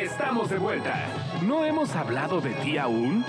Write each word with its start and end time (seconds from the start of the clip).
Estamos 0.00 0.48
de 0.48 0.56
vuelta. 0.56 1.06
¿No 1.42 1.62
hemos 1.62 1.94
hablado 1.94 2.40
de 2.40 2.54
ti 2.54 2.78
aún? 2.78 3.22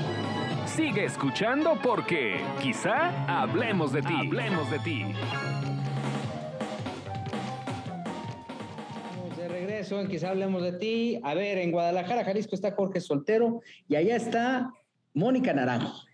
Sigue 0.66 1.04
escuchando 1.04 1.78
porque 1.84 2.40
quizá 2.62 3.26
hablemos 3.28 3.92
de 3.92 4.02
ti. 4.02 4.14
Hablemos 4.14 4.72
de 4.72 4.80
ti. 4.80 5.06
De 9.36 9.48
regreso 9.50 10.00
en 10.00 10.08
Quizá 10.08 10.30
hablemos 10.30 10.64
de 10.64 10.72
ti. 10.72 11.20
A 11.24 11.34
ver, 11.34 11.58
en 11.58 11.74
Guadalajara, 11.74 12.24
Jalisco 12.24 12.56
está 12.56 12.72
Jorge 12.72 13.02
Soltero 13.02 13.60
y 13.90 13.98
allá 13.98 14.16
está 14.16 14.72
Mónica 15.14 15.52
Naranjo. 15.52 16.06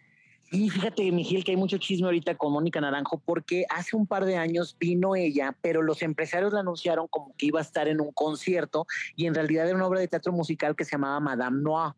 Y 0.50 0.70
fíjate, 0.70 1.11
Miguel, 1.11 1.43
que 1.43 1.52
hay 1.52 1.57
mucho 1.57 1.77
chisme 1.77 2.05
ahorita 2.05 2.36
con 2.36 2.54
Mónica 2.54 2.79
Naranjo 2.79 3.21
porque 3.25 3.66
hace 3.70 3.97
un 3.97 4.07
par 4.07 4.23
de 4.23 4.38
años 4.38 4.77
vino 4.79 5.16
ella, 5.16 5.55
pero 5.61 5.82
los 5.82 6.02
empresarios 6.02 6.54
la 6.54 6.61
anunciaron 6.61 7.07
como 7.07 7.36
que 7.36 7.47
iba 7.47 7.59
a 7.59 7.64
estar 7.64 7.89
en 7.89 8.00
un 8.00 8.14
concierto 8.14 8.86
y 9.18 9.25
en 9.25 9.36
realidad 9.36 9.68
era 9.68 9.75
una 9.75 9.88
obra 9.88 10.00
de 10.00 10.07
teatro 10.07 10.32
musical 10.32 10.75
que 10.75 10.86
se 10.86 10.91
llamaba 10.91 11.19
Madame 11.19 11.61
Noir. 11.61 11.93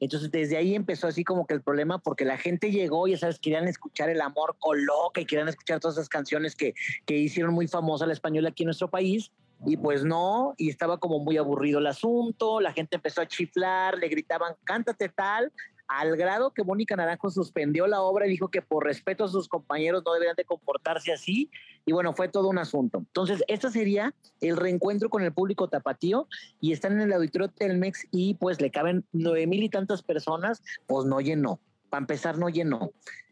Entonces 0.00 0.30
desde 0.30 0.56
ahí 0.56 0.74
empezó 0.74 1.06
así 1.08 1.24
como 1.24 1.46
que 1.46 1.54
el 1.54 1.62
problema 1.62 1.98
porque 1.98 2.24
la 2.24 2.38
gente 2.38 2.70
llegó, 2.70 3.06
ya 3.06 3.18
sabes, 3.18 3.38
querían 3.38 3.68
escuchar 3.68 4.08
el 4.08 4.22
amor 4.22 4.56
coloca 4.58 5.20
y 5.20 5.26
querían 5.26 5.48
escuchar 5.48 5.78
todas 5.78 5.96
esas 5.98 6.08
canciones 6.08 6.56
que, 6.56 6.74
que 7.04 7.18
hicieron 7.18 7.52
muy 7.52 7.68
famosa 7.68 8.06
la 8.06 8.14
española 8.14 8.48
aquí 8.48 8.62
en 8.62 8.68
nuestro 8.68 8.88
país. 8.88 9.30
Y 9.66 9.76
pues 9.76 10.04
no, 10.04 10.52
y 10.58 10.68
estaba 10.68 10.98
como 10.98 11.20
muy 11.20 11.38
aburrido 11.38 11.78
el 11.78 11.86
asunto, 11.86 12.60
la 12.60 12.72
gente 12.72 12.96
empezó 12.96 13.22
a 13.22 13.28
chiflar, 13.28 13.96
le 13.96 14.08
gritaban, 14.08 14.54
cántate 14.64 15.08
tal, 15.08 15.52
al 15.98 16.16
grado 16.16 16.52
que 16.52 16.64
Mónica 16.64 16.96
Naranjo 16.96 17.30
suspendió 17.30 17.86
la 17.86 18.00
obra 18.00 18.26
y 18.26 18.30
dijo 18.30 18.48
que 18.48 18.62
por 18.62 18.84
respeto 18.84 19.24
a 19.24 19.28
sus 19.28 19.48
compañeros 19.48 20.02
no 20.04 20.12
deberían 20.12 20.34
de 20.34 20.44
comportarse 20.44 21.12
así. 21.12 21.50
Y 21.86 21.92
bueno, 21.92 22.14
fue 22.14 22.28
todo 22.28 22.48
un 22.48 22.58
asunto. 22.58 22.98
Entonces, 22.98 23.44
este 23.46 23.70
sería 23.70 24.12
el 24.40 24.56
reencuentro 24.56 25.08
con 25.08 25.22
el 25.22 25.32
público 25.32 25.68
tapatío 25.68 26.26
y 26.60 26.72
están 26.72 26.94
en 26.94 27.02
el 27.02 27.12
auditorio 27.12 27.48
Telmex 27.48 28.08
y 28.10 28.34
pues 28.34 28.60
le 28.60 28.70
caben 28.70 29.04
nueve 29.12 29.46
mil 29.46 29.62
y 29.62 29.68
tantas 29.68 30.02
personas, 30.02 30.62
pues 30.86 31.04
no 31.04 31.20
llenó. 31.20 31.60
Para 31.90 32.00
empezar, 32.00 32.38
no 32.38 32.48
llenó. 32.48 32.90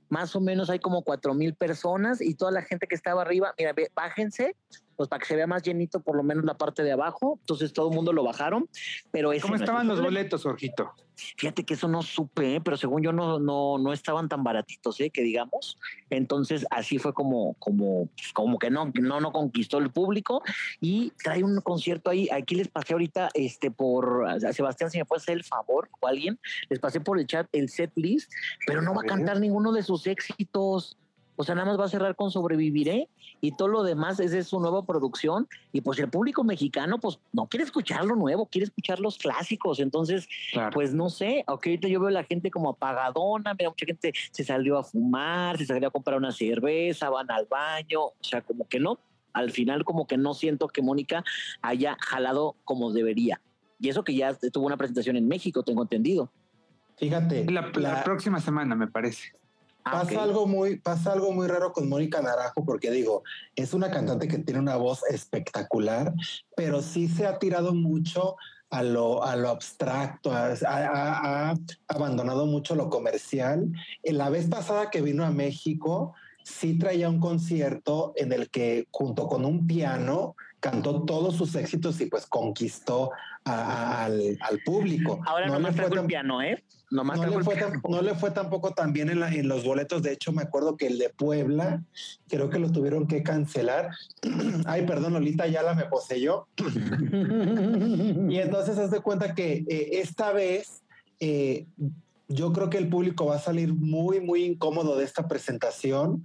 Más 0.08 0.36
o 0.36 0.40
menos 0.40 0.70
hay 0.70 0.78
como 0.78 1.02
cuatro 1.02 1.34
mil 1.34 1.54
personas 1.54 2.20
y 2.20 2.34
toda 2.34 2.52
la 2.52 2.62
gente 2.62 2.86
que 2.86 2.94
estaba 2.94 3.22
arriba, 3.22 3.54
mira, 3.58 3.74
bájense, 3.94 4.54
pues 5.02 5.08
para 5.08 5.18
que 5.18 5.26
se 5.26 5.34
vea 5.34 5.48
más 5.48 5.64
llenito 5.64 5.98
por 5.98 6.16
lo 6.16 6.22
menos 6.22 6.44
la 6.44 6.56
parte 6.56 6.84
de 6.84 6.92
abajo. 6.92 7.38
Entonces 7.40 7.72
todo 7.72 7.88
el 7.88 7.94
mundo 7.96 8.12
lo 8.12 8.22
bajaron. 8.22 8.68
Pero 9.10 9.32
¿Cómo 9.42 9.56
estaban 9.56 9.88
los 9.88 10.00
boletos, 10.00 10.44
Jorgito? 10.44 10.92
Fíjate 11.36 11.64
que 11.64 11.74
eso 11.74 11.88
no 11.88 12.02
supe, 12.02 12.56
¿eh? 12.56 12.60
pero 12.60 12.76
según 12.76 13.02
yo 13.02 13.12
no, 13.12 13.38
no, 13.38 13.78
no 13.78 13.92
estaban 13.92 14.28
tan 14.28 14.44
baratitos, 14.44 15.00
¿eh? 15.00 15.10
que 15.10 15.22
digamos. 15.22 15.76
Entonces 16.08 16.66
así 16.70 16.98
fue 16.98 17.12
como, 17.12 17.54
como, 17.54 18.08
como 18.32 18.58
que 18.58 18.70
no, 18.70 18.92
no, 19.00 19.20
no 19.20 19.32
conquistó 19.32 19.78
el 19.78 19.90
público 19.90 20.42
y 20.80 21.10
trae 21.22 21.42
un 21.42 21.60
concierto 21.60 22.10
ahí. 22.10 22.28
Aquí 22.30 22.54
les 22.54 22.68
pasé 22.68 22.92
ahorita 22.92 23.30
este 23.34 23.70
por 23.70 24.28
a 24.28 24.52
Sebastián, 24.52 24.90
si 24.90 24.98
me 24.98 25.04
puede 25.04 25.20
hacer 25.20 25.36
el 25.36 25.44
favor 25.44 25.88
o 26.00 26.06
alguien, 26.06 26.38
les 26.68 26.78
pasé 26.78 27.00
por 27.00 27.18
el 27.18 27.26
chat 27.26 27.48
el 27.52 27.68
set 27.68 27.90
list, 27.96 28.30
pero 28.66 28.82
no 28.82 28.94
va 28.94 29.02
a 29.02 29.06
cantar 29.06 29.40
ninguno 29.40 29.72
de 29.72 29.82
sus 29.82 30.06
éxitos. 30.06 30.96
O 31.42 31.44
sea, 31.44 31.56
nada 31.56 31.66
más 31.66 31.80
va 31.80 31.86
a 31.86 31.88
cerrar 31.88 32.14
con 32.14 32.30
Sobreviviré 32.30 33.08
y 33.40 33.50
todo 33.56 33.66
lo 33.66 33.82
demás 33.82 34.20
es 34.20 34.30
de 34.30 34.44
su 34.44 34.60
nueva 34.60 34.86
producción. 34.86 35.48
Y 35.72 35.80
pues 35.80 35.98
el 35.98 36.08
público 36.08 36.44
mexicano, 36.44 37.00
pues 37.00 37.18
no 37.32 37.48
quiere 37.48 37.64
escuchar 37.64 38.04
lo 38.04 38.14
nuevo, 38.14 38.46
quiere 38.46 38.66
escuchar 38.66 39.00
los 39.00 39.18
clásicos. 39.18 39.80
Entonces, 39.80 40.28
pues 40.72 40.94
no 40.94 41.10
sé, 41.10 41.42
ok, 41.48 41.66
ahorita 41.66 41.88
yo 41.88 41.98
veo 41.98 42.10
a 42.10 42.12
la 42.12 42.22
gente 42.22 42.52
como 42.52 42.70
apagadona, 42.70 43.54
mira, 43.54 43.70
mucha 43.70 43.86
gente 43.86 44.12
se 44.30 44.44
salió 44.44 44.78
a 44.78 44.84
fumar, 44.84 45.58
se 45.58 45.66
salió 45.66 45.88
a 45.88 45.90
comprar 45.90 46.16
una 46.16 46.30
cerveza, 46.30 47.10
van 47.10 47.28
al 47.28 47.46
baño, 47.46 48.02
o 48.04 48.14
sea, 48.20 48.40
como 48.42 48.68
que 48.68 48.78
no. 48.78 49.00
Al 49.32 49.50
final, 49.50 49.84
como 49.84 50.06
que 50.06 50.16
no 50.16 50.34
siento 50.34 50.68
que 50.68 50.80
Mónica 50.80 51.24
haya 51.60 51.96
jalado 51.98 52.54
como 52.64 52.92
debería. 52.92 53.40
Y 53.80 53.88
eso 53.88 54.04
que 54.04 54.14
ya 54.14 54.32
tuvo 54.52 54.66
una 54.66 54.76
presentación 54.76 55.16
en 55.16 55.26
México, 55.26 55.64
tengo 55.64 55.82
entendido. 55.82 56.30
Fíjate. 56.98 57.44
la 57.50 58.04
próxima 58.04 58.38
semana, 58.38 58.76
me 58.76 58.86
parece. 58.86 59.41
Ah, 59.84 60.02
pasa, 60.02 60.22
algo 60.22 60.46
muy, 60.46 60.76
pasa 60.76 61.12
algo 61.12 61.32
muy 61.32 61.48
raro 61.48 61.72
con 61.72 61.88
Mónica 61.88 62.22
Naranjo, 62.22 62.64
porque 62.64 62.90
digo, 62.90 63.22
es 63.56 63.74
una 63.74 63.90
cantante 63.90 64.28
que 64.28 64.38
tiene 64.38 64.60
una 64.60 64.76
voz 64.76 65.02
espectacular, 65.10 66.14
pero 66.56 66.82
sí 66.82 67.08
se 67.08 67.26
ha 67.26 67.38
tirado 67.38 67.74
mucho 67.74 68.36
a 68.70 68.82
lo, 68.82 69.22
a 69.22 69.36
lo 69.36 69.50
abstracto, 69.50 70.32
ha, 70.32 71.54
abandonado 71.88 72.46
mucho 72.46 72.74
lo 72.74 72.88
comercial. 72.88 73.70
La 74.02 74.30
vez 74.30 74.48
pasada 74.48 74.90
que 74.90 75.02
vino 75.02 75.24
a 75.24 75.30
México, 75.30 76.14
sí 76.42 76.78
traía 76.78 77.08
un 77.08 77.20
concierto 77.20 78.14
en 78.16 78.32
el 78.32 78.50
que 78.50 78.86
junto 78.90 79.26
con 79.26 79.44
un 79.44 79.66
piano 79.66 80.36
cantó 80.60 81.02
todos 81.02 81.36
sus 81.36 81.54
éxitos 81.54 82.00
y 82.00 82.06
pues 82.06 82.24
conquistó 82.26 83.10
al, 83.44 84.38
público. 84.64 85.20
Ahora 85.26 85.46
no, 85.46 85.58
le 85.58 85.72
fue 85.72 85.90
tan, 85.90 86.06
piano, 86.06 86.42
¿eh? 86.42 86.62
no, 86.90 87.02
le 87.04 87.42
fue 87.42 87.56
no 87.88 88.02
le 88.02 88.14
fue 88.14 88.30
tampoco 88.30 88.72
tan 88.72 88.92
bien 88.92 89.10
en, 89.10 89.22
en, 89.22 89.48
los 89.48 89.64
boletos. 89.64 90.02
De 90.02 90.12
hecho, 90.12 90.32
me 90.32 90.42
acuerdo 90.42 90.76
que 90.76 90.86
el 90.86 90.98
de 90.98 91.10
Puebla, 91.10 91.82
creo 92.28 92.50
que 92.50 92.58
lo 92.58 92.70
tuvieron 92.70 93.06
que 93.06 93.22
cancelar. 93.22 93.90
Ay, 94.66 94.86
perdón, 94.86 95.14
Lolita 95.14 95.46
la 95.46 95.74
me 95.74 95.84
poseyó. 95.84 96.46
y 96.58 98.38
entonces 98.38 98.78
haz 98.78 98.90
de 98.90 99.00
cuenta 99.00 99.34
que 99.34 99.64
eh, 99.68 100.00
esta 100.00 100.32
vez 100.32 100.82
eh, 101.20 101.66
yo 102.28 102.52
creo 102.52 102.70
que 102.70 102.78
el 102.78 102.88
público 102.88 103.26
va 103.26 103.36
a 103.36 103.40
salir 103.40 103.74
muy, 103.74 104.20
muy 104.20 104.44
incómodo 104.44 104.96
de 104.96 105.04
esta 105.04 105.28
presentación 105.28 106.22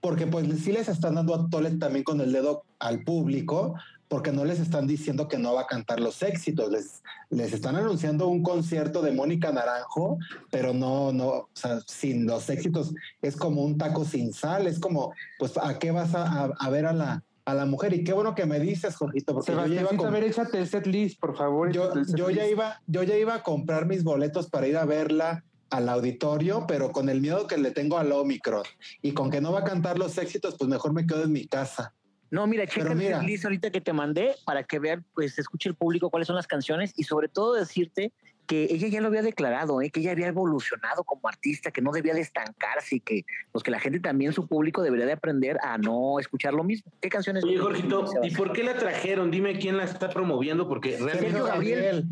porque 0.00 0.26
pues 0.26 0.46
sí 0.60 0.72
les 0.72 0.88
están 0.88 1.14
dando 1.14 1.34
a 1.34 1.48
tole 1.48 1.70
también 1.72 2.04
con 2.04 2.20
el 2.20 2.32
dedo 2.32 2.64
al 2.78 3.04
público, 3.04 3.74
porque 4.10 4.32
no 4.32 4.44
les 4.44 4.58
están 4.58 4.88
diciendo 4.88 5.28
que 5.28 5.38
no 5.38 5.54
va 5.54 5.62
a 5.62 5.66
cantar 5.68 6.00
los 6.00 6.20
éxitos, 6.24 6.68
les, 6.72 7.00
les 7.30 7.52
están 7.52 7.76
anunciando 7.76 8.26
un 8.26 8.42
concierto 8.42 9.02
de 9.02 9.12
Mónica 9.12 9.52
Naranjo, 9.52 10.18
pero 10.50 10.74
no, 10.74 11.12
no, 11.12 11.28
o 11.28 11.48
sea, 11.54 11.78
sin 11.86 12.26
los 12.26 12.50
éxitos 12.50 12.92
es 13.22 13.36
como 13.36 13.62
un 13.62 13.78
taco 13.78 14.04
sin 14.04 14.32
sal, 14.32 14.66
es 14.66 14.80
como, 14.80 15.14
pues, 15.38 15.56
¿a 15.62 15.78
qué 15.78 15.92
vas 15.92 16.10
a, 16.12 16.70
ver 16.70 16.86
a 16.86 16.92
la, 16.92 17.22
a 17.44 17.54
la 17.54 17.66
mujer? 17.66 17.94
Y 17.94 18.02
qué 18.02 18.12
bueno 18.12 18.34
que 18.34 18.46
me 18.46 18.58
dices, 18.58 18.96
Jorgito, 18.96 19.32
porque 19.32 19.52
yo 19.52 19.66
ya 19.66 19.80
iba 19.82 20.08
a, 20.08 20.10
ver, 20.10 20.24
échate 20.24 20.58
el 20.58 20.66
set 20.66 20.88
list, 20.88 21.20
por 21.20 21.36
favor. 21.36 21.70
Yo, 21.70 21.92
yo 22.16 22.30
ya 22.30 22.48
iba, 22.48 22.82
yo 22.88 23.04
ya 23.04 23.16
iba 23.16 23.36
a 23.36 23.42
comprar 23.44 23.86
mis 23.86 24.02
boletos 24.02 24.50
para 24.50 24.66
ir 24.66 24.76
a 24.76 24.84
verla 24.86 25.44
al 25.70 25.88
auditorio, 25.88 26.64
pero 26.66 26.90
con 26.90 27.08
el 27.08 27.20
miedo 27.20 27.46
que 27.46 27.58
le 27.58 27.70
tengo 27.70 27.96
al 27.96 28.10
Omicron 28.10 28.64
y 29.02 29.12
con 29.12 29.30
que 29.30 29.40
no 29.40 29.52
va 29.52 29.60
a 29.60 29.64
cantar 29.64 30.00
los 30.00 30.18
éxitos, 30.18 30.56
pues 30.58 30.68
mejor 30.68 30.92
me 30.92 31.06
quedo 31.06 31.22
en 31.22 31.30
mi 31.30 31.46
casa. 31.46 31.94
No, 32.30 32.46
mira, 32.46 32.66
checa 32.66 32.92
el 32.92 33.26
list 33.26 33.44
ahorita 33.44 33.70
que 33.70 33.80
te 33.80 33.92
mandé 33.92 34.36
para 34.44 34.62
que 34.62 34.78
vean, 34.78 35.04
pues 35.14 35.38
escuche 35.38 35.68
el 35.68 35.74
público 35.74 36.10
cuáles 36.10 36.26
son 36.28 36.36
las 36.36 36.46
canciones 36.46 36.92
y 36.96 37.02
sobre 37.02 37.28
todo 37.28 37.54
decirte 37.54 38.12
que 38.46 38.64
ella 38.64 38.88
ya 38.88 39.00
lo 39.00 39.06
había 39.06 39.22
declarado, 39.22 39.80
¿eh? 39.80 39.90
que 39.90 40.00
ella 40.00 40.10
había 40.10 40.26
evolucionado 40.26 41.04
como 41.04 41.28
artista, 41.28 41.70
que 41.70 41.80
no 41.80 41.92
debía 41.92 42.14
de 42.14 42.20
estancarse 42.20 42.96
y 42.96 43.00
que, 43.00 43.24
pues, 43.52 43.62
que 43.62 43.70
la 43.70 43.78
gente 43.78 44.00
también, 44.00 44.32
su 44.32 44.48
público, 44.48 44.82
debería 44.82 45.06
de 45.06 45.12
aprender 45.12 45.56
a 45.62 45.78
no 45.78 46.18
escuchar 46.18 46.54
lo 46.54 46.64
mismo. 46.64 46.90
¿Qué 47.00 47.08
canciones? 47.08 47.44
Oye, 47.44 47.58
Jorgito, 47.58 48.06
¿y 48.24 48.34
por 48.34 48.52
qué 48.52 48.64
la 48.64 48.74
trajeron? 48.74 49.30
Dime 49.30 49.56
quién 49.58 49.76
la 49.76 49.84
está 49.84 50.10
promoviendo, 50.10 50.68
porque 50.68 50.96
realmente... 50.96 51.30
Sergio 51.30 51.44
Gabriel. 51.44 52.06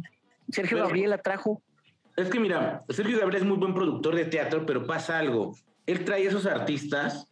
Sergio 0.49 0.79
Gabriel 0.79 1.11
la 1.11 1.19
trajo. 1.19 1.61
Es 2.17 2.29
que 2.29 2.39
mira, 2.39 2.83
Sergio 2.89 3.19
Gabriel 3.19 3.43
es 3.43 3.49
muy 3.49 3.57
buen 3.57 3.75
productor 3.75 4.15
de 4.15 4.25
teatro, 4.25 4.65
pero 4.65 4.87
pasa 4.87 5.19
algo. 5.19 5.57
Él 5.87 6.05
trae 6.05 6.25
esos 6.25 6.47
artistas 6.47 7.27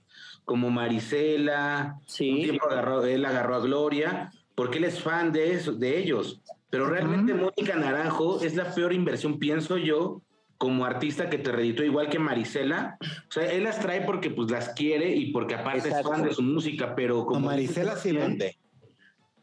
como 0.46 0.70
Marisela, 0.70 2.00
sí. 2.06 2.30
un 2.30 2.42
tiempo 2.42 2.66
agarró, 2.70 3.04
él 3.04 3.24
agarró 3.24 3.56
a 3.56 3.60
Gloria, 3.60 4.30
porque 4.54 4.78
él 4.78 4.84
es 4.84 5.00
fan 5.00 5.32
de, 5.32 5.52
eso, 5.52 5.72
de 5.72 5.98
ellos. 5.98 6.40
Pero 6.70 6.86
realmente 6.86 7.34
Mónica 7.34 7.74
Naranjo 7.74 8.40
es 8.40 8.54
la 8.54 8.72
peor 8.72 8.92
inversión, 8.92 9.38
pienso 9.38 9.76
yo, 9.76 10.22
como 10.56 10.84
artista 10.84 11.28
que 11.28 11.38
te 11.38 11.50
reditó 11.50 11.82
igual 11.82 12.08
que 12.08 12.20
Marisela. 12.20 12.96
O 13.02 13.32
sea, 13.32 13.50
él 13.50 13.64
las 13.64 13.80
trae 13.80 14.02
porque 14.02 14.30
pues 14.30 14.50
las 14.50 14.70
quiere 14.70 15.14
y 15.14 15.32
porque 15.32 15.56
aparte 15.56 15.88
es 15.88 16.02
fan 16.02 16.22
de 16.22 16.32
su 16.32 16.42
música, 16.42 16.94
pero 16.94 17.26
como... 17.26 17.46
Marisela 17.46 17.96
sí 17.96 18.12
vende. 18.12 18.56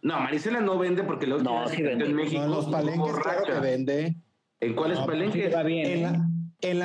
No, 0.02 0.22
Marisela 0.22 0.62
no 0.62 0.78
vende 0.78 1.03
porque 1.03 1.28
lo 1.28 1.40
no, 1.40 1.68
sí 1.68 1.84
vende. 1.84 2.06
en 2.06 2.16
México. 2.16 2.41
No, 2.41 2.47
los 2.47 2.66
palenques 2.68 3.14
claro 3.22 3.44
que 3.44 3.59
vende. 3.59 4.16
¿En 4.61 4.73
cuáles 4.73 5.00
palenques? 5.00 5.53
En 5.53 6.02
la, 6.02 6.29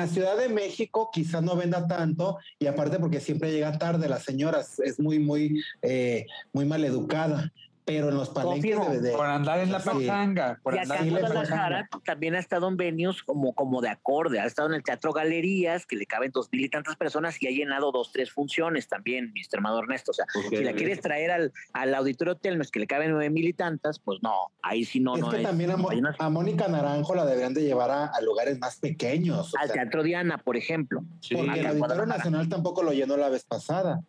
Ciudad 0.07 0.37
de 0.37 0.49
México 0.49 1.09
quizás 1.11 1.41
no 1.41 1.55
venda 1.55 1.87
tanto 1.87 2.37
y 2.59 2.67
aparte 2.67 2.99
porque 2.99 3.21
siempre 3.21 3.51
llega 3.51 3.77
tarde, 3.77 4.09
la 4.09 4.19
señora 4.19 4.61
es 4.83 4.99
muy, 4.99 5.19
muy, 5.19 5.63
eh, 5.81 6.25
muy 6.51 6.65
mal 6.65 6.83
educada 6.83 7.51
pero 7.89 8.09
en 8.09 8.15
los 8.15 8.29
palenques 8.29 9.01
de, 9.01 9.11
por 9.11 9.25
andar 9.25 9.59
en 9.59 9.71
la 9.71 9.79
pachanga 9.79 10.59
por 10.61 10.75
y 10.75 10.79
acá 10.79 10.97
en 10.99 11.09
Guadalajara 11.09 11.89
también 12.05 12.35
ha 12.35 12.39
estado 12.39 12.67
en 12.67 12.77
venues 12.77 13.23
como, 13.23 13.53
como 13.53 13.81
de 13.81 13.89
acorde, 13.89 14.39
ha 14.39 14.45
estado 14.45 14.69
en 14.69 14.75
el 14.75 14.83
Teatro 14.83 15.11
Galerías, 15.11 15.85
que 15.85 15.95
le 15.95 16.05
caben 16.05 16.31
dos 16.31 16.49
mil 16.51 16.63
y 16.65 16.69
tantas 16.69 16.95
personas 16.95 17.41
y 17.41 17.47
ha 17.47 17.51
llenado 17.51 17.91
dos, 17.91 18.11
tres 18.11 18.31
funciones 18.31 18.87
también, 18.87 19.31
mi 19.33 19.41
hermano 19.51 19.79
Ernesto. 19.79 20.11
O 20.11 20.13
sea, 20.13 20.25
si 20.49 20.63
la 20.63 20.73
quieres 20.73 21.01
traer 21.01 21.31
al, 21.31 21.53
al 21.73 21.95
auditorio 21.95 22.35
Telmes, 22.35 22.71
que 22.71 22.79
le 22.79 22.87
caben 22.87 23.11
nueve 23.11 23.29
mil 23.29 23.47
y 23.47 23.53
tantas, 23.53 23.99
pues 23.99 24.19
no, 24.21 24.33
ahí 24.61 24.85
sí 24.85 24.99
no. 24.99 25.15
Es 25.15 25.21
no 25.21 25.29
que 25.29 25.39
también 25.39 25.71
a, 25.71 26.29
Mónica 26.29 26.67
Naranjo 26.67 27.15
la 27.15 27.25
deberían 27.25 27.53
de 27.53 27.63
llevar 27.63 27.91
a, 27.91 28.11
lugares 28.21 28.59
más 28.59 28.79
pequeños. 28.79 29.53
Al 29.59 29.71
Teatro 29.71 30.03
Diana, 30.03 30.37
por 30.37 30.57
ejemplo. 30.57 31.01
porque 31.31 31.59
el 31.59 31.67
Auditorio 31.67 32.05
Nacional 32.05 32.49
tampoco 32.49 32.83
lo 32.83 32.93
llenó 32.93 33.17
la 33.17 33.29
vez 33.29 33.45
pasada. 33.45 34.01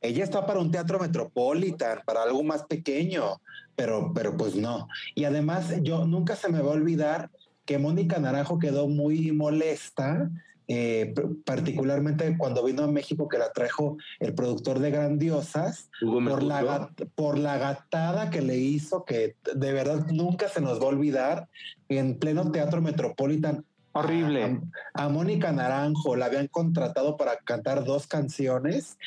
Ella 0.00 0.24
está 0.24 0.46
para 0.46 0.60
un 0.60 0.70
teatro 0.70 0.98
metropolitan, 0.98 2.00
para 2.04 2.22
algo 2.22 2.42
más 2.42 2.64
pequeño, 2.64 3.40
pero, 3.74 4.12
pero 4.14 4.36
pues 4.36 4.54
no. 4.54 4.88
Y 5.14 5.24
además, 5.24 5.72
yo 5.82 6.06
nunca 6.06 6.36
se 6.36 6.48
me 6.48 6.60
va 6.60 6.70
a 6.70 6.74
olvidar 6.74 7.30
que 7.64 7.78
Mónica 7.78 8.18
Naranjo 8.18 8.58
quedó 8.58 8.88
muy 8.88 9.32
molesta 9.32 10.30
eh, 10.68 11.14
particularmente 11.44 12.36
cuando 12.36 12.64
vino 12.64 12.82
a 12.82 12.88
México 12.88 13.28
que 13.28 13.38
la 13.38 13.52
trajo 13.52 13.98
el 14.18 14.34
productor 14.34 14.80
de 14.80 14.90
Grandiosas, 14.90 15.90
por 16.00 16.42
la, 16.42 16.90
por 17.14 17.38
la 17.38 17.56
gatada 17.56 18.30
que 18.30 18.42
le 18.42 18.56
hizo, 18.56 19.04
que 19.04 19.36
de 19.54 19.72
verdad 19.72 20.06
nunca 20.10 20.48
se 20.48 20.60
nos 20.60 20.80
va 20.80 20.86
a 20.86 20.88
olvidar, 20.88 21.48
en 21.88 22.18
pleno 22.18 22.50
Teatro 22.50 22.82
Metropolitan. 22.82 23.64
Horrible. 23.96 24.60
A, 24.92 25.08
Mónica 25.08 25.52
Naranjo 25.52 26.16
la 26.16 26.26
habían 26.26 26.48
contratado 26.48 27.16
para 27.16 27.38
cantar 27.38 27.84
dos 27.84 28.06
canciones 28.06 28.98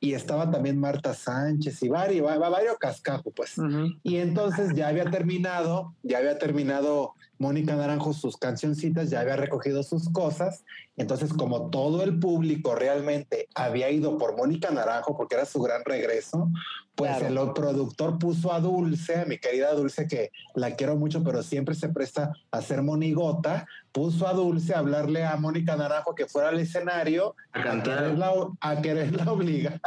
y 0.00 0.14
estaba 0.14 0.50
también 0.50 0.78
Marta 0.78 1.14
Sánchez 1.14 1.82
y 1.82 1.88
varios, 1.88 2.38
varios 2.38 2.78
cascajo, 2.78 3.30
pues. 3.32 3.56
Y 4.02 4.16
entonces 4.16 4.74
ya 4.74 4.88
había 4.88 5.10
terminado, 5.10 5.94
ya 6.02 6.18
había 6.18 6.38
terminado 6.38 7.14
Mónica 7.38 7.76
Naranjo 7.76 8.12
sus 8.12 8.36
cancioncitas, 8.36 9.10
ya 9.10 9.20
había 9.20 9.36
recogido 9.36 9.82
sus 9.82 10.08
cosas. 10.10 10.64
Entonces, 10.96 11.32
como 11.32 11.70
todo 11.70 12.02
el 12.02 12.18
público 12.18 12.74
realmente 12.74 13.48
había 13.54 13.90
ido 13.90 14.16
por 14.16 14.36
Mónica 14.36 14.70
Naranjo 14.70 15.16
porque 15.16 15.34
era 15.34 15.44
su 15.44 15.60
gran 15.60 15.82
regreso, 15.84 16.50
pues 16.94 17.20
el 17.20 17.38
productor 17.52 18.18
puso 18.18 18.52
a 18.52 18.60
Dulce, 18.60 19.20
a 19.20 19.26
mi 19.26 19.38
querida 19.38 19.74
Dulce, 19.74 20.08
que 20.08 20.30
la 20.54 20.76
quiero 20.76 20.96
mucho, 20.96 21.22
pero 21.22 21.42
siempre 21.42 21.74
se 21.74 21.90
presta 21.90 22.32
a 22.50 22.62
ser 22.62 22.82
monigota, 22.82 23.66
puso 23.92 24.26
a 24.26 24.32
Dulce 24.32 24.74
a 24.74 24.78
hablarle 24.78 25.24
a 25.24 25.36
Mónica 25.36 25.76
Naranjo 25.76 26.14
que 26.14 26.26
fuera 26.26 26.48
al 26.48 26.58
escenario 26.58 27.36
a, 27.52 27.62
cantar. 27.62 28.16
a 28.60 28.82
quererla 28.82 29.24
obligar 29.32 29.80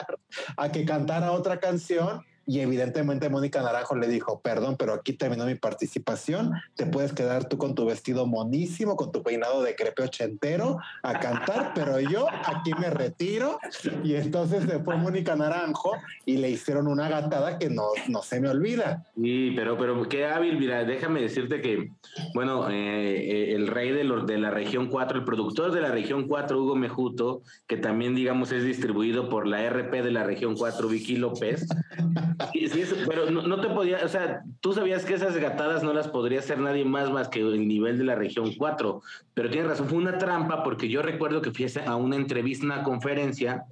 a 0.56 0.72
que 0.72 0.86
cantara 0.86 1.32
otra 1.32 1.60
canción 1.60 2.24
y 2.50 2.62
evidentemente 2.62 3.30
Mónica 3.30 3.62
Naranjo 3.62 3.96
le 3.96 4.08
dijo, 4.08 4.42
perdón, 4.42 4.76
pero 4.76 4.96
aquí 4.96 5.14
terminó 5.14 5.46
mi 5.46 5.54
participación, 5.54 6.52
te 6.76 6.88
puedes 6.88 7.14
quedar 7.14 7.48
tú 7.48 7.60
con 7.60 7.76
tu 7.76 7.86
vestido 7.86 8.26
monísimo, 8.26 8.96
con 8.96 9.12
tu 9.12 9.22
peinado 9.22 9.62
de 9.62 9.76
crepe 9.76 10.02
ochentero 10.02 10.80
a 11.04 11.20
cantar, 11.20 11.74
pero 11.76 12.00
yo 12.00 12.26
aquí 12.28 12.72
me 12.80 12.90
retiro. 12.90 13.60
Y 14.04 14.16
entonces 14.16 14.64
se 14.64 14.80
fue 14.80 14.98
Mónica 14.98 15.36
Naranjo 15.36 15.92
y 16.26 16.38
le 16.38 16.50
hicieron 16.50 16.88
una 16.88 17.08
gatada 17.08 17.60
que 17.60 17.70
no, 17.70 17.84
no 18.08 18.24
se 18.24 18.42
me 18.42 18.50
olvida. 18.50 19.06
Sí, 19.16 19.54
pero, 19.56 19.78
pero 19.78 20.10
qué 20.10 20.26
hábil, 20.26 20.58
mira, 20.58 20.84
déjame 20.86 21.22
decirte 21.22 21.62
que, 21.62 21.92
bueno, 22.34 22.68
eh, 22.72 22.72
eh, 22.72 23.54
el 23.54 23.68
rey 23.68 23.92
de, 23.92 24.04
de 24.26 24.38
la 24.40 24.50
región 24.50 24.88
4, 24.88 25.20
el 25.20 25.24
productor 25.24 25.72
de 25.72 25.82
la 25.82 25.92
región 25.92 26.28
4, 26.28 26.60
Hugo 26.60 26.76
Mejuto, 26.76 27.44
que 27.68 27.78
también, 27.78 28.16
digamos, 28.16 28.52
es 28.52 28.64
distribuido 28.64 29.30
por 29.30 29.46
la 29.46 29.70
RP 29.70 30.02
de 30.02 30.10
la 30.10 30.24
región 30.24 30.56
4, 30.58 30.88
Vicky 30.88 31.18
López. 31.18 31.68
Sí, 32.54 32.84
pero 33.08 33.30
no, 33.30 33.60
te 33.60 33.70
podía, 33.70 34.00
o 34.04 34.08
sea, 34.08 34.44
tú 34.62 34.74
sabías 34.74 35.04
que 35.04 35.14
esas 35.14 35.36
gatadas 35.38 35.84
no 35.84 35.94
las 35.94 36.08
podría 36.08 36.40
hacer 36.40 36.60
nadie 36.60 36.86
más 36.86 37.12
más 37.12 37.28
que 37.28 37.40
el 37.40 37.68
nivel 37.68 37.98
de 37.98 38.06
la 38.06 38.16
región 38.16 38.54
4, 38.58 39.02
pero 39.34 39.50
tienes 39.50 39.70
razón, 39.70 39.90
fue 39.90 39.98
una 39.98 40.18
trampa 40.18 40.64
porque 40.64 40.88
yo 40.88 41.02
recuerdo 41.02 41.42
que 41.42 41.52
fui 41.52 41.66
a 41.86 41.96
una 41.96 42.16
entrevista, 42.16 42.66
una 42.66 42.84
conferencia, 42.84 43.66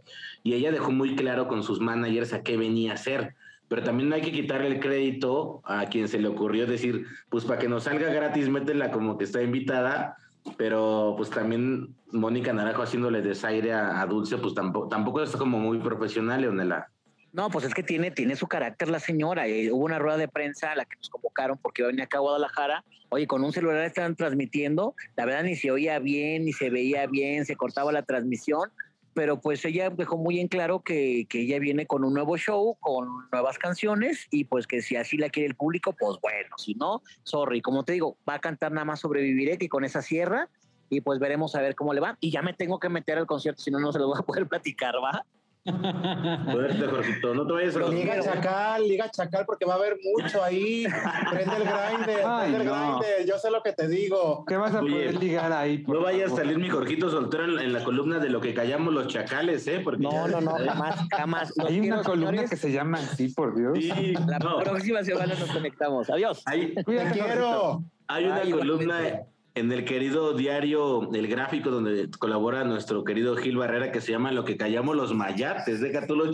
y 0.44 0.54
ella 0.54 0.72
dejó 0.72 0.92
muy 0.92 1.16
claro 1.16 1.48
con 1.48 1.64
sus 1.64 1.80
managers 1.80 2.34
a 2.34 2.44
qué 2.44 2.58
venía 2.58 2.92
a 2.92 2.96
hacer. 2.96 3.36
Pero 3.70 3.84
también 3.84 4.08
no 4.10 4.16
hay 4.16 4.22
que 4.22 4.32
quitarle 4.32 4.68
el 4.68 4.80
crédito 4.80 5.62
a 5.66 5.86
quien 5.88 6.08
se 6.08 6.20
le 6.20 6.28
ocurrió 6.30 6.66
decir, 6.66 7.06
pues 7.30 7.44
para 7.44 7.60
que 7.60 7.68
nos 7.68 7.84
salga 7.84 8.12
gratis, 8.14 8.48
métela 8.48 8.92
como 8.92 9.18
que 9.18 9.26
está 9.26 9.42
invitada, 9.42 10.16
pero 10.56 11.16
pues 11.18 11.30
también 11.30 11.96
Mónica 12.12 12.54
Naranjo 12.54 12.84
haciéndole 12.84 13.22
desaire 13.22 13.74
a, 13.74 14.02
a 14.02 14.06
Dulce, 14.06 14.38
pues 14.38 14.54
tampoco, 14.54 14.88
tampoco 14.88 15.22
es 15.22 15.36
como 15.36 15.60
muy 15.60 15.80
profesional, 15.80 16.42
Leonela. 16.42 16.90
No, 17.38 17.52
pues 17.52 17.66
es 17.66 17.76
que 17.76 17.84
tiene, 17.84 18.10
tiene 18.10 18.36
su 18.36 18.48
carácter 18.48 18.90
la 18.90 19.00
señora. 19.00 19.48
Eh, 19.48 19.72
hubo 19.72 19.86
una 19.86 20.00
rueda 20.00 20.18
de 20.18 20.28
prensa 20.28 20.72
a 20.72 20.76
la 20.76 20.86
que 20.86 20.96
nos 20.98 21.08
convocaron 21.08 21.60
porque 21.60 21.84
iba 21.84 21.90
a 21.90 21.92
venir 21.92 22.02
acá 22.02 22.18
a 22.18 22.22
Guadalajara. 22.22 22.84
Oye, 23.10 23.28
con 23.28 23.44
un 23.44 23.54
celular 23.54 23.86
estaban 23.86 24.16
transmitiendo. 24.16 24.96
La 25.16 25.26
verdad 25.26 25.44
ni 25.44 25.56
se 25.56 25.70
oía 25.70 26.00
bien, 26.00 26.46
ni 26.46 26.52
se 26.52 26.72
veía 26.72 27.06
bien, 27.06 27.46
se 27.46 27.56
cortaba 27.56 27.92
la 27.92 28.02
transmisión. 28.02 28.72
Pero 29.14 29.40
pues 29.40 29.64
ella 29.66 29.92
dejó 29.92 30.18
muy 30.18 30.40
en 30.40 30.48
claro 30.48 30.82
que, 30.82 31.28
que 31.30 31.42
ella 31.42 31.60
viene 31.60 31.86
con 31.86 32.04
un 32.04 32.16
nuevo 32.16 32.38
show, 32.38 32.76
con 32.80 33.08
nuevas 33.32 33.60
canciones 33.60 34.26
y 34.32 34.46
pues 34.46 34.66
que 34.66 34.82
si 34.82 34.96
así 34.96 35.16
la 35.16 35.30
quiere 35.30 35.50
el 35.50 35.56
público, 35.56 35.94
pues 35.94 36.18
bueno, 36.20 36.58
si 36.58 36.74
no, 36.74 37.04
sorry. 37.22 37.62
Como 37.62 37.86
te 37.86 37.94
digo, 37.94 38.18
va 38.28 38.34
a 38.34 38.40
cantar 38.40 38.72
nada 38.72 38.86
más 38.86 39.02
Sobreviviré 39.02 39.60
que 39.60 39.70
con 39.70 39.86
esa 39.86 40.02
sierra 40.02 40.50
y 40.90 41.02
pues 41.02 41.20
veremos 41.20 41.54
a 41.56 41.62
ver 41.62 41.76
cómo 41.76 41.94
le 41.94 42.00
va. 42.00 42.18
Y 42.20 42.32
ya 42.32 42.42
me 42.42 42.56
tengo 42.56 42.80
que 42.80 42.90
meter 42.90 43.20
al 43.20 43.28
concierto, 43.28 43.62
si 43.62 43.70
no, 43.70 43.80
no 43.80 43.94
se 43.94 44.00
lo 44.00 44.08
voy 44.08 44.18
a 44.18 44.26
poder 44.26 44.48
platicar, 44.48 44.96
¿va? 44.96 45.24
No 45.68 47.48
te 47.48 47.54
vayas 47.54 47.76
a 47.76 47.90
Liga 47.90 48.20
Chacal, 48.22 48.88
Liga 48.88 49.10
Chacal, 49.10 49.46
porque 49.46 49.66
va 49.66 49.74
a 49.74 49.78
haber 49.78 49.98
mucho 50.04 50.44
ahí. 50.44 50.86
Prende 51.32 51.56
el 51.56 51.64
grinder, 51.64 52.24
prende 52.24 52.58
el 52.58 52.64
grinder, 52.64 53.26
yo 53.28 53.38
sé 53.38 53.52
lo 53.52 53.62
que 53.62 53.74
te 53.74 53.88
digo. 53.88 54.46
¿Qué 54.48 54.56
vas 54.56 54.74
a 54.74 54.80
poder 54.80 55.16
ligar 55.16 55.52
ahí? 55.52 55.84
No 55.88 56.02
vaya 56.02 56.28
a 56.28 56.30
salir 56.30 56.58
mi 56.58 56.70
Jorgito 56.70 57.10
soltero 57.10 57.60
en, 57.60 57.74
la 57.74 57.84
columna 57.84 58.20
de 58.20 58.30
lo 58.30 58.40
que 58.40 58.54
callamos 58.54 58.94
los 58.94 59.08
chacales, 59.08 59.68
¿eh? 59.68 59.82
Porque 59.84 60.04
no, 60.04 60.28
no, 60.28 60.42
no, 60.42 60.52
jamás, 60.52 61.08
jamás. 61.12 61.54
Hay 61.68 61.80
una 61.80 62.04
columna 62.04 62.46
que 62.46 62.58
se 62.58 62.72
llama 62.72 63.00
así, 63.00 63.30
por 63.30 63.56
Dios. 63.56 63.78
Sí, 63.80 64.14
la 64.28 64.40
próxima 64.40 65.04
semana 65.04 65.36
nos 65.36 65.52
conectamos. 65.52 66.10
Adiós. 66.10 66.44
te 66.46 66.74
quiero. 66.84 67.84
Hay 68.08 68.26
una 68.26 68.42
columna 68.42 69.28
en 69.58 69.72
el 69.72 69.86
querido 69.86 70.34
diario 70.34 71.12
El 71.14 71.28
Gráfico, 71.28 71.72
donde 71.72 72.10
colabora 72.20 72.64
nuestro 72.64 73.04
querido 73.04 73.36
Gil 73.36 73.58
Barrera, 73.58 73.92
que 73.92 74.02
se 74.02 74.12
llama 74.12 74.32
Lo 74.32 74.46
que 74.46 74.58
callamos 74.58 74.96
los 74.96 75.14
mayates, 75.14 75.82
de 75.82 75.92
Catulo 75.92 76.32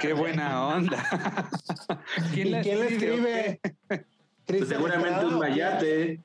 Qué 0.00 0.12
buena 0.12 0.66
onda. 0.68 0.98
¿Quién, 2.34 2.52
le 2.52 2.60
escribe? 2.60 3.60
Pues 4.46 4.68
seguramente 4.68 5.26
un 5.26 5.38
mayate. 5.38 6.20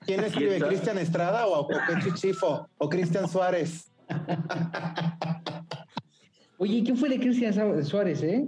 ¿Quién 0.00 0.24
escribe? 0.24 0.60
¿Cristian 0.60 0.98
Estrada 0.98 1.46
o, 1.46 1.66
o 1.66 1.70
Chifo? 2.14 2.68
¿O 2.78 2.88
Cristian 2.88 3.28
Suárez? 3.28 3.92
Oye, 6.58 6.82
¿quién 6.84 6.96
fue 6.96 7.10
de 7.10 7.18
Cristian 7.18 7.52
Suárez, 7.84 8.22
eh? 8.22 8.46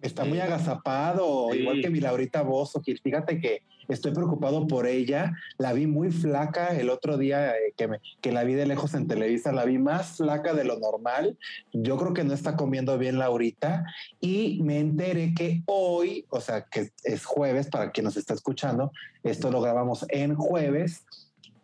Está 0.00 0.24
muy 0.24 0.38
agazapado, 0.38 1.52
igual 1.52 1.80
que 1.80 1.90
mi 1.90 1.98
Laurita 1.98 2.42
Bozo. 2.42 2.80
Fíjate 2.80 3.40
que 3.40 3.62
estoy 3.88 4.12
preocupado 4.12 4.66
por 4.68 4.86
ella. 4.86 5.32
La 5.56 5.72
vi 5.72 5.88
muy 5.88 6.12
flaca 6.12 6.68
el 6.68 6.88
otro 6.88 7.18
día 7.18 7.56
eh, 7.56 7.74
que, 7.76 7.88
me, 7.88 8.00
que 8.20 8.30
la 8.30 8.44
vi 8.44 8.54
de 8.54 8.66
lejos 8.66 8.94
en 8.94 9.08
Televisa, 9.08 9.50
la 9.50 9.64
vi 9.64 9.78
más 9.78 10.18
flaca 10.18 10.54
de 10.54 10.62
lo 10.62 10.78
normal. 10.78 11.36
Yo 11.72 11.96
creo 11.96 12.14
que 12.14 12.22
no 12.22 12.32
está 12.32 12.56
comiendo 12.56 12.96
bien 12.96 13.18
Laurita 13.18 13.84
y 14.20 14.60
me 14.62 14.78
enteré 14.78 15.34
que 15.34 15.62
hoy, 15.66 16.26
o 16.28 16.40
sea, 16.40 16.62
que 16.62 16.92
es 17.02 17.24
jueves 17.24 17.66
para 17.68 17.90
quien 17.90 18.04
nos 18.04 18.16
está 18.16 18.34
escuchando, 18.34 18.92
esto 19.24 19.50
lo 19.50 19.60
grabamos 19.60 20.06
en 20.10 20.36
jueves. 20.36 21.04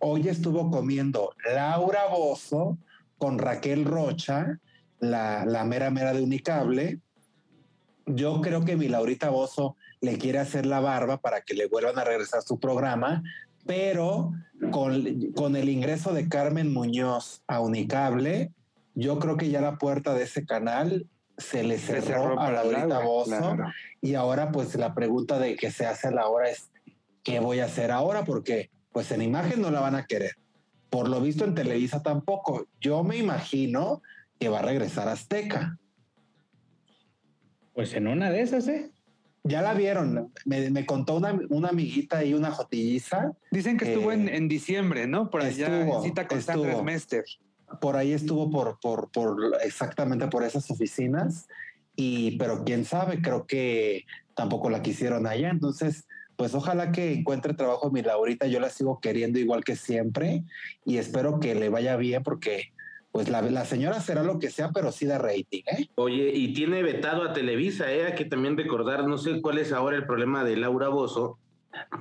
Hoy 0.01 0.29
estuvo 0.29 0.73
comiendo 0.73 1.35
Laura 1.55 2.07
Bozo 2.11 2.79
con 3.17 3.39
Raquel 3.39 3.85
Rocha, 3.85 4.59
la, 4.99 5.45
la 5.47 5.65
mera 5.65 5.91
mera 5.91 6.13
de 6.13 6.23
Unicable. 6.23 6.99
Yo 8.07 8.41
creo 8.41 8.65
que 8.65 8.77
mi 8.77 8.89
Laurita 8.89 9.31
Bozo 9.31 9.77
le 10.01 10.19
quiere 10.19 10.39
hacer 10.39 10.67
la 10.67 10.81
barba 10.81 11.19
para 11.19 11.43
que 11.43 11.55
le 11.55 11.67
vuelvan 11.67 11.99
a 11.99 12.05
regresar 12.05 12.43
su 12.43 12.59
programa, 12.59 13.23
pero 13.67 14.33
con, 14.71 15.33
con 15.33 15.57
el 15.57 15.69
ingreso 15.69 16.13
de 16.13 16.29
Carmen 16.29 16.73
Muñoz 16.73 17.43
a 17.47 17.61
Unicable, 17.61 18.53
yo 18.95 19.19
creo 19.19 19.37
que 19.37 19.49
ya 19.49 19.61
la 19.61 19.79
puerta 19.79 20.15
de 20.15 20.25
ese 20.25 20.45
canal 20.45 21.07
se 21.39 21.65
le 21.65 21.79
cerró, 21.79 22.39
a 22.39 22.51
Laurita 22.51 23.01
Bozo 23.01 23.57
y 24.01 24.15
ahora 24.15 24.53
pues 24.53 24.75
la 24.77 24.95
pregunta 24.95 25.39
de 25.39 25.57
que 25.57 25.71
se 25.71 25.87
hace 25.87 26.09
a 26.09 26.13
la 26.13 26.29
hora 26.29 26.51
es 26.51 26.71
¿qué 27.25 27.41
voy 27.41 27.59
a 27.59 27.65
hacer 27.65 27.91
ahora? 27.91 28.25
Porque 28.25 28.71
pues 28.93 29.11
en 29.11 29.23
imagen 29.23 29.61
no 29.61 29.71
la 29.71 29.81
van 29.81 29.97
a 29.97 30.07
querer. 30.07 30.37
Por 30.91 31.09
lo 31.09 31.21
visto 31.21 31.45
en 31.45 31.55
Televisa 31.55 32.03
tampoco. 32.03 32.69
Yo 32.81 33.03
me 33.03 33.17
imagino 33.17 34.03
que 34.39 34.49
va 34.49 34.61
a 34.61 34.63
regresar 34.63 35.09
a 35.09 35.13
Azteca. 35.13 35.79
Pues 37.75 37.93
en 37.95 38.07
una 38.07 38.31
de 38.31 38.41
esas, 38.41 38.69
¿eh? 38.69 38.91
Ya 39.47 39.61
la 39.61 39.75
vieron, 39.75 40.33
me, 40.47 40.87
contó 40.87 41.17
una, 41.17 41.39
una, 41.51 41.69
amiguita 41.69 42.25
y 42.25 42.33
una 42.33 42.51
jotilliza. 42.51 43.33
Dicen 43.51 43.77
que 43.77 43.93
estuvo 43.93 44.11
en, 44.11 44.27
en, 44.31 44.49
diciembre, 44.49 45.07
¿no? 45.07 45.29
Por 45.29 45.43
allá 45.43 45.81
estuvo, 45.81 46.03
cita 46.03 46.27
con 46.27 46.39
estuvo, 46.39 46.83
Mester. 46.83 47.25
Por 47.79 47.97
ahí 47.97 48.13
estuvo 48.13 48.51
por, 48.51 48.79
por, 48.81 49.11
por 49.11 49.59
exactamente 49.63 50.29
por 50.29 50.45
esas 50.45 50.71
oficinas. 50.71 51.47
Y, 51.95 52.39
pero 52.39 52.65
quién 52.65 52.87
sabe, 52.87 53.21
creo 53.21 53.47
que 53.47 54.07
tampoco 54.35 54.71
la 54.71 54.81
quisieron 54.81 55.27
allá. 55.27 55.51
Entonces, 55.51 56.07
pues 56.37 56.55
ojalá 56.55 56.91
que 56.91 57.13
encuentre 57.13 57.53
trabajo 57.53 57.91
mi 57.91 58.01
Laurita. 58.01 58.47
Yo 58.47 58.61
la 58.61 58.71
sigo 58.71 58.99
queriendo 59.01 59.39
igual 59.39 59.63
que 59.63 59.77
siempre 59.77 60.43
y 60.87 60.97
espero 60.97 61.39
que 61.39 61.55
le 61.55 61.69
vaya 61.69 61.97
bien 61.97 62.23
porque 62.23 62.73
pues 63.15 63.29
la, 63.29 63.65
señora 63.65 64.01
será 64.01 64.25
lo 64.25 64.41
que 64.41 64.51
sea, 64.51 64.73
pero 64.73 64.91
sí 64.91 65.07
da 65.07 65.19
rating, 65.19 65.63
¿eh? 65.67 65.87
Oye, 65.95 66.33
y 66.35 66.53
tiene 66.53 66.83
vetado 66.83 67.23
a 67.23 67.33
Televisa, 67.33 67.93
¿eh? 67.93 68.07
Hay 68.07 68.15
que 68.17 68.25
también 68.25 68.57
recordar, 68.57 69.07
no 69.07 69.19
sé 69.19 69.41
cuál 69.41 69.59
es 69.59 69.71
ahora 69.71 69.97
el 69.97 70.05
problema 70.05 70.43
de 70.43 70.57
Laura 70.57 70.89
Bozo. 70.89 71.39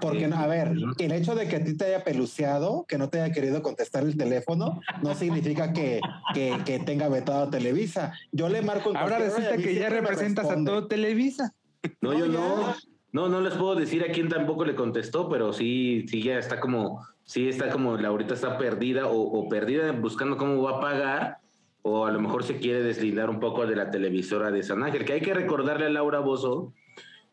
Porque, 0.02 0.26
a 0.26 0.48
ver, 0.48 0.74
el 0.98 1.12
hecho 1.12 1.36
de 1.36 1.48
que 1.48 1.58
a 1.58 1.64
ti 1.64 1.78
te 1.78 1.86
haya 1.86 2.04
peluceado, 2.04 2.86
que 2.88 2.98
no 2.98 3.10
te 3.10 3.22
haya 3.22 3.32
querido 3.32 3.62
contestar 3.62 4.02
el 4.02 4.18
teléfono, 4.18 4.82
no 5.04 5.14
significa 5.14 5.72
que, 5.72 6.02
que, 6.34 6.80
tenga 6.80 7.10
vetado 7.10 7.44
a 7.44 7.50
Televisa. 7.52 8.14
Yo 8.32 8.50
le 8.50 8.64
marco 8.64 8.92
Ahora 8.98 9.20
resulta 9.20 9.56
que 9.58 9.76
ya 9.76 9.90
representas 9.90 10.50
a 10.50 10.56
todo 10.64 10.88
Televisa. 10.88 11.54
No, 12.02 12.18
yo 12.18 12.26
no. 12.26 12.74
No, 13.12 13.30
no 13.30 13.40
les 13.42 13.54
puedo 13.54 13.76
decir 13.76 14.04
a 14.04 14.12
quién 14.12 14.30
tampoco 14.30 14.66
le 14.66 14.74
contestó, 14.74 15.30
pero 15.30 15.54
sí, 15.54 16.08
sí 16.10 16.24
ya 16.24 16.40
está 16.40 16.60
como, 16.60 17.06
sí 17.24 17.50
está 17.50 17.70
como, 17.70 17.98
Laurita 17.98 18.34
está 18.34 18.58
perdida 18.58 19.08
o, 19.08 19.22
o 19.22 19.50
perdida 19.50 19.92
buscando 19.92 20.38
cómo 20.38 20.62
va 20.62 20.78
a 20.78 20.80
pagar, 20.80 21.38
o 21.82 22.06
a 22.06 22.12
lo 22.12 22.20
mejor 22.20 22.44
se 22.44 22.58
quiere 22.58 22.82
deslindar 22.82 23.30
un 23.30 23.40
poco 23.40 23.66
de 23.68 23.76
la 23.76 23.92
televisora 23.92 24.52
de 24.52 24.64
San 24.64 24.84
Ángel, 24.84 25.06
que 25.06 25.14
hay 25.14 25.22
que 25.22 25.34
recordarle 25.34 25.86
a 25.86 25.90
Laura 25.90 26.20
Bozo 26.20 26.74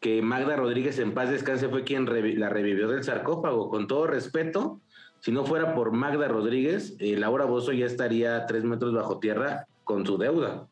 que 0.00 0.22
Magda 0.22 0.56
Rodríguez 0.56 0.98
en 0.98 1.12
paz 1.12 1.30
descanse 1.30 1.68
fue 1.68 1.84
quien 1.84 2.06
la 2.40 2.48
revivió 2.48 2.88
del 2.88 3.04
sarcófago. 3.04 3.68
Con 3.68 3.86
todo 3.86 4.06
respeto, 4.06 4.80
si 5.20 5.30
no 5.30 5.44
fuera 5.44 5.74
por 5.74 5.92
Magda 5.92 6.26
Rodríguez, 6.26 6.96
eh, 6.98 7.16
Laura 7.16 7.44
Bozo 7.44 7.72
ya 7.72 7.84
estaría 7.84 8.46
tres 8.46 8.64
metros 8.64 8.94
bajo 8.94 9.18
tierra 9.18 9.66
con 9.84 10.06
su 10.06 10.16
deuda. 10.16 10.66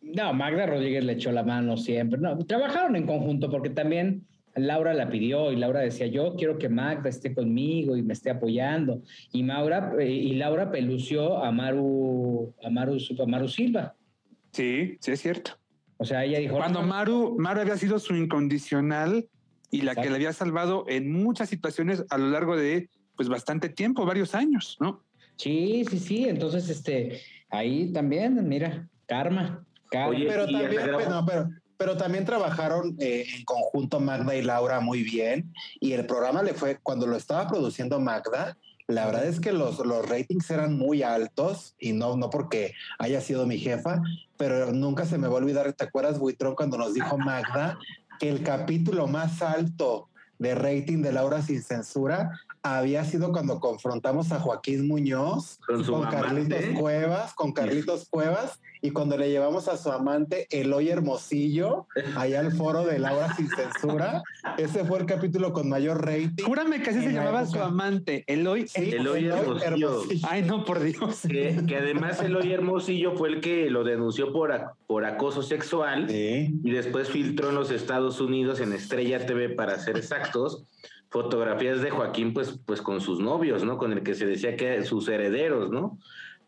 No, 0.00 0.32
Magda 0.32 0.66
Rodríguez 0.66 1.04
le 1.04 1.14
echó 1.14 1.32
la 1.32 1.42
mano 1.42 1.76
siempre. 1.76 2.20
No, 2.20 2.38
trabajaron 2.38 2.94
en 2.94 3.06
conjunto 3.06 3.50
porque 3.50 3.70
también 3.70 4.24
Laura 4.56 4.94
la 4.94 5.08
pidió 5.08 5.52
y 5.52 5.56
Laura 5.56 5.80
decía, 5.80 6.06
yo 6.06 6.34
quiero 6.34 6.58
que 6.58 6.68
Magda 6.68 7.08
esté 7.08 7.34
conmigo 7.34 7.96
y 7.96 8.02
me 8.02 8.14
esté 8.14 8.30
apoyando. 8.30 9.02
Y, 9.32 9.42
Maura, 9.42 9.92
eh, 10.00 10.10
y 10.10 10.34
Laura 10.34 10.70
pelució 10.70 11.44
a 11.44 11.52
Maru, 11.52 12.54
a 12.64 12.70
Maru, 12.70 12.98
a 13.22 13.26
Maru 13.26 13.48
Silva. 13.48 13.94
Sí, 14.52 14.96
sí 15.00 15.12
es 15.12 15.20
cierto. 15.20 15.52
O 15.98 16.04
sea, 16.04 16.24
ella 16.24 16.38
dijo... 16.38 16.56
Cuando 16.56 16.82
Maru, 16.82 17.36
Maru 17.38 17.60
había 17.60 17.76
sido 17.76 17.98
su 17.98 18.14
incondicional 18.14 19.28
y 19.70 19.82
la 19.82 19.94
que 19.94 20.08
le 20.08 20.16
había 20.16 20.32
salvado 20.32 20.84
en 20.88 21.12
muchas 21.12 21.48
situaciones 21.48 22.04
a 22.10 22.18
lo 22.18 22.30
largo 22.30 22.56
de 22.56 22.88
pues 23.16 23.28
bastante 23.28 23.68
tiempo, 23.68 24.04
varios 24.04 24.34
años, 24.34 24.76
¿no? 24.80 25.02
Sí, 25.36 25.84
sí, 25.90 25.98
sí. 25.98 26.28
Entonces, 26.28 26.68
este, 26.68 27.20
ahí 27.50 27.92
también, 27.92 28.46
mira, 28.48 28.88
karma. 29.06 29.64
pero 29.90 30.46
también, 30.46 30.70
pero, 30.70 30.98
pero, 31.26 31.48
también 31.96 32.24
trabajaron 32.24 32.96
eh, 32.98 33.26
en 33.36 33.44
conjunto 33.44 34.00
Magda 34.00 34.34
y 34.34 34.42
Laura 34.42 34.80
muy 34.80 35.02
bien. 35.02 35.52
Y 35.80 35.92
el 35.92 36.06
programa 36.06 36.42
le 36.42 36.54
fue, 36.54 36.78
cuando 36.82 37.06
lo 37.06 37.16
estaba 37.16 37.46
produciendo 37.48 38.00
Magda, 38.00 38.56
la 38.88 39.06
verdad 39.06 39.26
es 39.26 39.40
que 39.40 39.52
los, 39.52 39.84
los 39.84 40.08
ratings 40.08 40.50
eran 40.50 40.78
muy 40.78 41.02
altos 41.02 41.74
y 41.78 41.92
no, 41.92 42.16
no 42.16 42.30
porque 42.30 42.72
haya 42.98 43.20
sido 43.20 43.46
mi 43.46 43.58
jefa, 43.58 44.00
pero 44.36 44.72
nunca 44.72 45.04
se 45.04 45.18
me 45.18 45.26
va 45.28 45.34
a 45.34 45.38
olvidar, 45.38 45.72
¿te 45.72 45.84
acuerdas, 45.84 46.18
Buitrón, 46.18 46.54
cuando 46.54 46.78
nos 46.78 46.94
dijo 46.94 47.18
Magda 47.18 47.78
que 48.20 48.28
el 48.28 48.42
capítulo 48.42 49.06
más 49.06 49.42
alto 49.42 50.08
de 50.38 50.54
rating 50.54 51.02
de 51.02 51.12
Laura 51.12 51.42
sin 51.42 51.62
censura 51.62 52.30
había 52.74 53.04
sido 53.04 53.32
cuando 53.32 53.60
confrontamos 53.60 54.32
a 54.32 54.40
Joaquín 54.40 54.88
Muñoz 54.88 55.58
con, 55.86 56.02
Carlitos 56.04 56.64
Cuevas, 56.78 57.34
con 57.34 57.52
Carlitos 57.52 58.08
Cuevas, 58.08 58.60
y 58.82 58.90
cuando 58.90 59.16
le 59.16 59.30
llevamos 59.30 59.68
a 59.68 59.76
su 59.76 59.90
amante 59.90 60.46
Eloy 60.50 60.90
Hermosillo, 60.90 61.86
allá 62.16 62.40
al 62.40 62.52
foro 62.52 62.84
de 62.84 62.98
Laura 62.98 63.34
sin 63.34 63.48
censura, 63.48 64.22
ese 64.58 64.84
fue 64.84 64.98
el 64.98 65.06
capítulo 65.06 65.52
con 65.52 65.68
mayor 65.68 66.04
rating. 66.04 66.44
Júrame 66.44 66.82
que 66.82 66.90
así 66.90 67.02
se 67.02 67.12
llamaba 67.12 67.46
su 67.46 67.60
amante, 67.60 68.24
Eloy, 68.26 68.66
Eloy, 68.74 69.26
Hermosillo. 69.26 70.02
Ay, 70.28 70.42
no, 70.42 70.64
por 70.64 70.80
Dios. 70.80 71.22
Que, 71.28 71.76
además 71.76 72.20
Eloy 72.20 72.52
Hermosillo 72.52 73.16
fue 73.16 73.28
el 73.28 73.40
que 73.40 73.70
lo 73.70 73.84
denunció 73.84 74.32
por, 74.32 74.52
por 74.86 75.04
acoso 75.04 75.42
sexual 75.42 76.10
y 76.10 76.70
después 76.70 77.08
filtró 77.08 77.50
en 77.50 77.54
los 77.54 77.70
Estados 77.70 78.20
Unidos 78.20 78.60
en 78.60 78.72
Estrella 78.72 79.24
TV 79.24 79.50
para 79.50 79.78
ser 79.78 79.96
exactos 79.96 80.64
fotografías 81.10 81.80
de 81.80 81.90
Joaquín, 81.90 82.34
pues, 82.34 82.58
pues 82.64 82.82
con 82.82 83.00
sus 83.00 83.20
novios, 83.20 83.64
¿no? 83.64 83.78
Con 83.78 83.92
el 83.92 84.02
que 84.02 84.14
se 84.14 84.26
decía 84.26 84.56
que 84.56 84.84
sus 84.84 85.08
herederos, 85.08 85.70
¿no? 85.70 85.98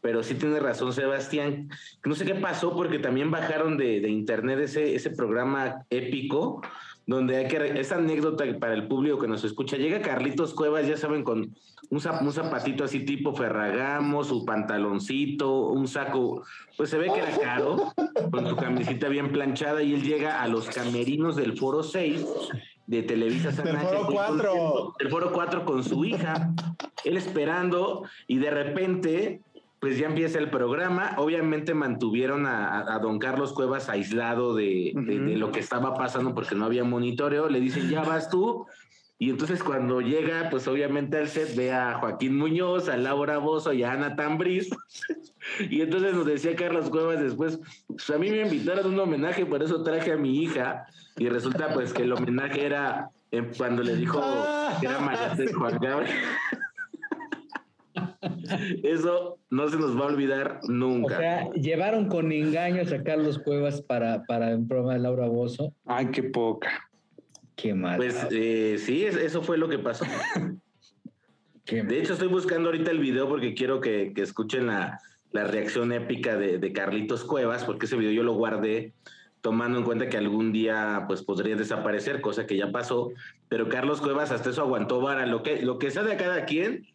Pero 0.01 0.23
sí 0.23 0.35
tiene 0.35 0.61
razón 0.61 0.93
Sebastián. 0.93 1.69
No 2.05 2.15
sé 2.15 2.25
qué 2.25 2.35
pasó 2.35 2.75
porque 2.75 2.99
también 2.99 3.31
bajaron 3.31 3.77
de, 3.77 4.01
de 4.01 4.09
internet 4.09 4.61
ese, 4.61 4.95
ese 4.95 5.11
programa 5.11 5.85
épico 5.91 6.63
donde 7.09 7.39
hay 7.39 7.49
que, 7.49 7.81
esa 7.81 7.97
anécdota 7.97 8.45
para 8.61 8.75
el 8.75 8.87
público 8.87 9.19
que 9.19 9.29
nos 9.29 9.43
escucha, 9.43 9.79
llega 9.79 10.03
Carlitos 10.03 10.53
Cuevas, 10.53 10.87
ya 10.87 10.99
saben, 10.99 11.25
con 11.25 11.57
un, 11.89 12.01
zapatito 12.01 12.85
así 12.85 13.01
tipo 13.01 13.35
Ferragamo, 13.35 14.23
su 14.25 14.45
pantaloncito, 14.45 15.69
un 15.69 15.89
saco, 15.89 16.45
pues 16.77 16.91
se 16.91 16.99
ve 16.99 17.07
que 17.07 17.21
era 17.21 17.35
caro, 17.39 17.95
con 18.31 18.47
su 18.47 18.57
camisita 18.57 19.09
bien 19.09 19.33
planchada, 19.33 19.83
y 19.83 19.95
él 19.95 20.03
llega 20.03 20.43
a 20.43 20.49
los 20.49 20.69
camerinos 20.69 21.35
del 21.35 21.57
Foro 21.57 21.83
6 21.83 22.27
de 22.89 23.03
Televisa 23.03 23.53
San 23.53 23.67
Del 23.67 23.77
Foro 23.77 24.07
4. 24.11 24.95
El 24.99 25.11
Foro 25.11 25.31
4 25.33 25.65
con 25.65 25.85
su 25.85 26.05
hija, 26.07 26.53
él 27.05 27.19
esperando, 27.19 28.05
y 28.27 28.39
de 28.39 28.51
repente 28.51 29.43
pues 29.79 29.99
ya 29.99 30.07
empieza 30.07 30.39
el 30.39 30.51
programa. 30.51 31.15
Obviamente 31.19 31.75
mantuvieron 31.75 32.47
a, 32.47 32.99
don 33.01 33.19
Carlos 33.19 33.53
Cuevas 33.53 33.89
aislado 33.89 34.55
de, 34.55 34.93
lo 35.37 35.53
que 35.53 35.61
estaba 35.61 35.95
pasando 35.95 36.35
porque 36.35 36.57
no 36.57 36.65
había 36.65 36.83
monitoreo. 36.83 37.49
Le 37.49 37.61
dicen, 37.61 37.89
ya 37.89 38.03
vas 38.03 38.29
tú. 38.29 38.67
Y 39.21 39.31
entonces 39.31 39.63
cuando 39.63 40.01
llega, 40.01 40.49
pues 40.51 40.67
obviamente 40.67 41.19
al 41.19 41.29
set 41.29 41.55
ve 41.57 41.73
a 41.73 41.99
Joaquín 41.99 42.37
Muñoz, 42.37 42.89
a 42.89 42.97
Laura 42.97 43.39
Bozo 43.39 43.73
y 43.73 43.83
a 43.83 43.93
Ana 43.93 44.17
Tambriz. 44.17 44.71
y 45.71 45.81
entonces 45.81 46.15
nos 46.15 46.27
decía 46.27 46.55
Carlos 46.57 46.91
Cuevas 46.91 47.21
después, 47.21 47.61
pues 47.87 48.11
a 48.11 48.19
mí 48.19 48.31
me 48.31 48.43
invitaron 48.43 48.87
a 48.87 48.89
un 48.89 49.01
homenaje, 49.01 49.47
por 49.47 49.63
eso 49.63 49.83
traje 49.83 50.13
a 50.13 50.17
mi 50.17 50.43
hija. 50.43 50.87
Y 51.17 51.29
resulta 51.29 51.73
pues 51.75 51.93
que 51.93 52.03
el 52.03 52.13
homenaje 52.13 52.65
era 52.65 53.11
eh, 53.31 53.51
cuando 53.57 53.83
le 53.83 53.97
dijo 53.97 54.23
que 54.81 54.87
era 54.87 55.01
María 55.01 55.35
Juan 55.59 55.79
Gabriel. 55.81 56.15
Eso 58.83 59.39
no 59.51 59.69
se 59.69 59.77
nos 59.77 59.97
va 59.97 60.05
a 60.05 60.07
olvidar 60.07 60.61
nunca. 60.69 61.15
O 61.15 61.19
sea, 61.19 61.51
llevaron 61.53 62.09
con 62.09 62.33
engaños 62.33 62.93
a 62.93 63.03
Carlos 63.03 63.39
Cuevas 63.39 63.83
para, 63.83 64.25
para 64.25 64.57
un 64.57 64.69
programa 64.69 64.95
de 64.95 65.01
Laura 65.01 65.27
Bozo. 65.27 65.75
Ay, 65.85 66.07
qué 66.11 66.23
poca. 66.23 66.89
Qué 67.57 67.75
mal. 67.75 67.97
Pues 67.97 68.27
eh, 68.31 68.77
sí, 68.79 69.05
eso 69.05 69.43
fue 69.43 69.59
lo 69.59 69.69
que 69.69 69.79
pasó. 69.79 70.05
de 71.67 71.99
hecho, 71.99 72.13
estoy 72.13 72.29
buscando 72.29 72.69
ahorita 72.69 72.91
el 72.91 73.01
video 73.01 73.29
porque 73.29 73.55
quiero 73.55 73.81
que, 73.81 74.13
escuchen 74.17 74.69
la, 74.69 75.01
reacción 75.33 75.93
épica 75.93 76.37
de, 76.37 76.73
Carlitos 76.73 77.25
Cuevas, 77.25 77.65
porque 77.65 77.87
ese 77.87 77.97
video 77.97 78.13
yo 78.13 78.23
lo 78.23 78.35
guardé 78.35 78.93
tomando 79.41 79.79
en 79.79 79.85
cuenta 79.85 80.09
que 80.09 80.17
algún 80.17 80.53
día 80.53 81.05
pues 81.07 81.23
podría 81.23 81.55
desaparecer, 81.55 82.21
cosa 82.21 82.47
que 82.47 82.57
ya 82.57 82.73
pasó, 82.73 83.11
pero 83.49 83.69
Carlos 83.69 84.01
Cuevas 84.01 84.33
hasta 84.33 84.51
eso 84.51 84.63
aguantó 84.63 85.01
vara, 85.01 85.27
lo 85.27 85.43
que, 85.43 85.63
lo 85.63 85.79
que 85.79 85.91
sea 85.91 86.03
de 86.03 86.17
cada 86.17 86.45
quien, 86.45 86.87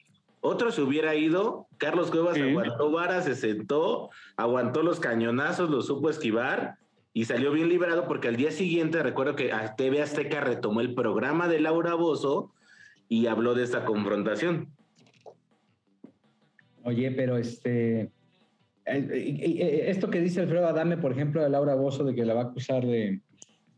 otro 0.42 0.72
se 0.72 0.82
hubiera 0.82 1.16
ido, 1.16 1.68
Carlos 1.78 2.12
Cuevas 2.12 2.38
aguantó 2.38 2.92
vara, 2.92 3.22
se 3.22 3.36
sentó, 3.36 4.10
aguantó 4.36 4.84
los 4.84 5.00
cañonazos, 5.00 5.70
lo 5.70 5.82
supo 5.82 6.10
esquivar 6.10 6.75
y 7.13 7.25
salió 7.25 7.52
bien 7.52 7.70
librado 7.70 8.08
porque 8.08 8.28
al 8.28 8.36
día 8.36 8.52
siguiente 8.52 9.02
recuerdo 9.04 9.36
que 9.36 9.54
TV 9.78 10.02
Azteca 10.02 10.42
retomó 10.42 10.82
el 10.82 10.96
programa 10.96 11.48
de 11.48 11.62
Laura 11.62 11.94
Bozo 11.94 12.52
y 13.08 13.28
habló 13.28 13.54
de 13.54 13.63
esta 13.63 13.86
confrontación. 13.86 14.68
Oye, 16.84 17.12
pero 17.12 17.38
este, 17.38 18.12
esto 18.86 20.10
que 20.10 20.20
dice 20.20 20.42
Alfredo 20.42 20.68
Adame, 20.68 20.98
por 20.98 21.12
ejemplo, 21.12 21.42
de 21.42 21.50
Laura 21.50 21.75
Bozo, 21.75 22.04
de 22.04 22.16
que 22.16 22.25
la 22.25 22.34
va 22.34 22.42
a 22.42 22.46
acusar 22.46 22.86
de, 22.86 23.22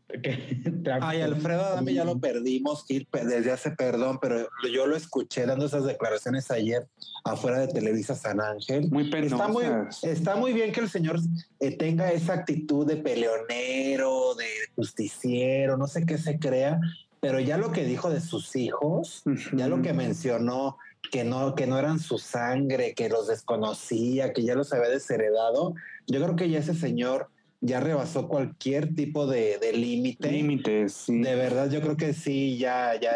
Ay, 1.00 1.20
Alfredo 1.20 1.62
Adame 1.62 1.94
ya 1.94 2.04
lo 2.04 2.18
perdimos 2.18 2.86
desde 2.86 3.50
hace 3.50 3.72
perdón, 3.72 4.18
pero 4.20 4.48
yo 4.72 4.86
lo 4.86 4.96
escuché 4.96 5.46
dando 5.46 5.66
esas 5.66 5.84
declaraciones 5.84 6.50
ayer 6.50 6.86
afuera 7.24 7.58
de 7.58 7.68
Televisa 7.68 8.14
San 8.14 8.40
Ángel. 8.40 8.88
Muy 8.90 9.10
está 9.12 9.48
muy, 9.48 9.64
está 10.02 10.36
muy 10.36 10.52
bien 10.52 10.72
que 10.72 10.80
el 10.80 10.88
señor 10.88 11.18
eh, 11.60 11.76
tenga 11.76 12.12
esa 12.12 12.34
actitud 12.34 12.86
de 12.86 12.96
peleonero, 12.96 14.34
de 14.36 14.46
justiciero, 14.76 15.76
no 15.76 15.88
sé 15.88 16.06
qué 16.06 16.18
se 16.18 16.38
crea, 16.38 16.80
pero 17.20 17.40
ya 17.40 17.58
lo 17.58 17.72
que 17.72 17.84
dijo 17.84 18.08
de 18.08 18.20
sus 18.20 18.54
hijos, 18.54 19.24
ya 19.54 19.66
lo 19.66 19.82
que 19.82 19.92
mencionó, 19.92 20.78
que 21.10 21.24
no, 21.24 21.54
que 21.54 21.66
no 21.66 21.78
eran 21.78 21.98
su 21.98 22.18
sangre, 22.18 22.94
que 22.94 23.08
los 23.08 23.28
desconocía, 23.28 24.32
que 24.32 24.42
ya 24.42 24.54
los 24.54 24.72
había 24.72 24.88
desheredado, 24.88 25.74
yo 26.06 26.22
creo 26.22 26.36
que 26.36 26.48
ya 26.48 26.58
ese 26.58 26.74
señor 26.74 27.28
ya 27.60 27.80
rebasó 27.80 28.28
cualquier 28.28 28.94
tipo 28.94 29.26
de, 29.26 29.58
límite. 29.74 30.30
Límites, 30.30 30.92
sí. 30.92 31.20
De 31.20 31.34
verdad, 31.34 31.70
yo 31.70 31.80
creo 31.80 31.96
que 31.96 32.12
sí, 32.12 32.58
ya, 32.58 32.98
ya, 33.00 33.12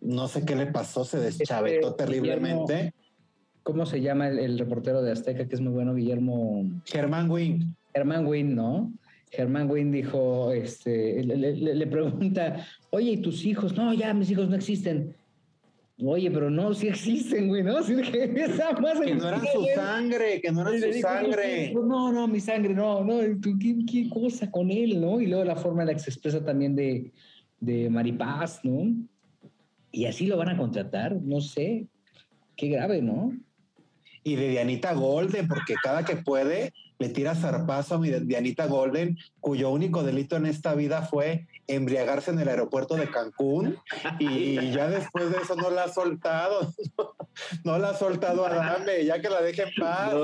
no 0.00 0.28
sé 0.28 0.44
qué 0.44 0.54
le 0.56 0.66
pasó, 0.66 1.04
se 1.04 1.18
deschavetó 1.18 1.90
este, 1.90 2.04
terriblemente. 2.04 2.92
¿Cómo 3.62 3.84
se 3.84 4.00
llama 4.00 4.28
el, 4.28 4.58
reportero 4.58 5.02
de 5.02 5.12
Azteca, 5.12 5.46
que 5.46 5.54
es 5.54 5.60
muy 5.60 5.72
bueno, 5.72 5.94
Guillermo? 5.94 6.64
Germán 6.86 7.30
Wynn. 7.30 7.76
Germán 7.92 8.26
Wynn, 8.26 8.54
¿no? 8.54 8.92
Germán 9.30 9.70
Wynn 9.70 9.92
dijo, 9.92 10.52
este, 10.52 11.22
le, 11.22 11.86
pregunta, 11.86 12.66
oye, 12.90 13.12
¿y 13.12 13.16
tus 13.18 13.44
hijos? 13.44 13.76
No, 13.76 13.92
ya 13.92 14.14
mis 14.14 14.30
hijos 14.30 14.48
no 14.48 14.56
existen. 14.56 15.14
Oye, 16.00 16.30
pero 16.30 16.48
no, 16.48 16.72
sí 16.74 16.86
existen, 16.86 17.48
güey, 17.48 17.64
¿no? 17.64 17.82
Sí, 17.82 17.96
que, 17.96 18.28
más 18.80 19.00
que 19.00 19.14
no 19.16 19.28
eran 19.28 19.42
su 19.52 19.66
sangre, 19.74 20.40
que 20.40 20.52
no 20.52 20.60
eran 20.60 20.92
su 20.92 21.00
sangre. 21.00 21.72
No, 21.74 22.12
no, 22.12 22.28
mi 22.28 22.38
sangre, 22.38 22.72
no, 22.72 23.02
no, 23.02 23.18
¿qué, 23.42 23.84
qué 23.84 24.08
cosa 24.08 24.48
con 24.48 24.70
él, 24.70 25.00
no? 25.00 25.20
Y 25.20 25.26
luego 25.26 25.44
la 25.44 25.56
forma 25.56 25.82
en 25.82 25.88
la 25.88 25.94
que 25.94 26.00
se 26.00 26.10
expresa 26.10 26.44
también 26.44 26.76
de, 26.76 27.10
de 27.58 27.90
Maripaz, 27.90 28.64
¿no? 28.64 28.94
Y 29.90 30.04
así 30.04 30.26
lo 30.26 30.36
van 30.36 30.50
a 30.50 30.56
contratar, 30.56 31.16
no 31.16 31.40
sé. 31.40 31.86
Qué 32.54 32.68
grave, 32.68 33.02
¿no? 33.02 33.32
Y 34.22 34.36
de 34.36 34.50
Dianita 34.50 34.92
Golden, 34.94 35.48
porque 35.48 35.74
cada 35.82 36.04
que 36.04 36.16
puede 36.16 36.72
le 36.98 37.08
tira 37.08 37.34
zarpazo 37.34 37.96
a 37.96 37.98
mi 37.98 38.10
Dianita 38.10 38.66
Golden, 38.66 39.16
cuyo 39.40 39.70
único 39.70 40.02
delito 40.02 40.36
en 40.36 40.46
esta 40.46 40.74
vida 40.74 41.02
fue 41.02 41.46
embriagarse 41.68 42.30
en 42.30 42.40
el 42.40 42.48
aeropuerto 42.48 42.96
de 42.96 43.10
Cancún 43.10 43.78
y 44.18 44.72
ya 44.72 44.88
después 44.88 45.30
de 45.30 45.38
eso 45.38 45.54
no 45.54 45.70
la 45.70 45.84
ha 45.84 45.88
soltado, 45.88 46.72
no 47.64 47.78
la 47.78 47.90
ha 47.90 47.94
soltado 47.94 48.44
a 48.44 48.54
Dame, 48.54 49.04
ya 49.04 49.20
que 49.20 49.28
la 49.28 49.42
deje 49.42 49.62
en 49.62 49.70
paz. 49.78 50.14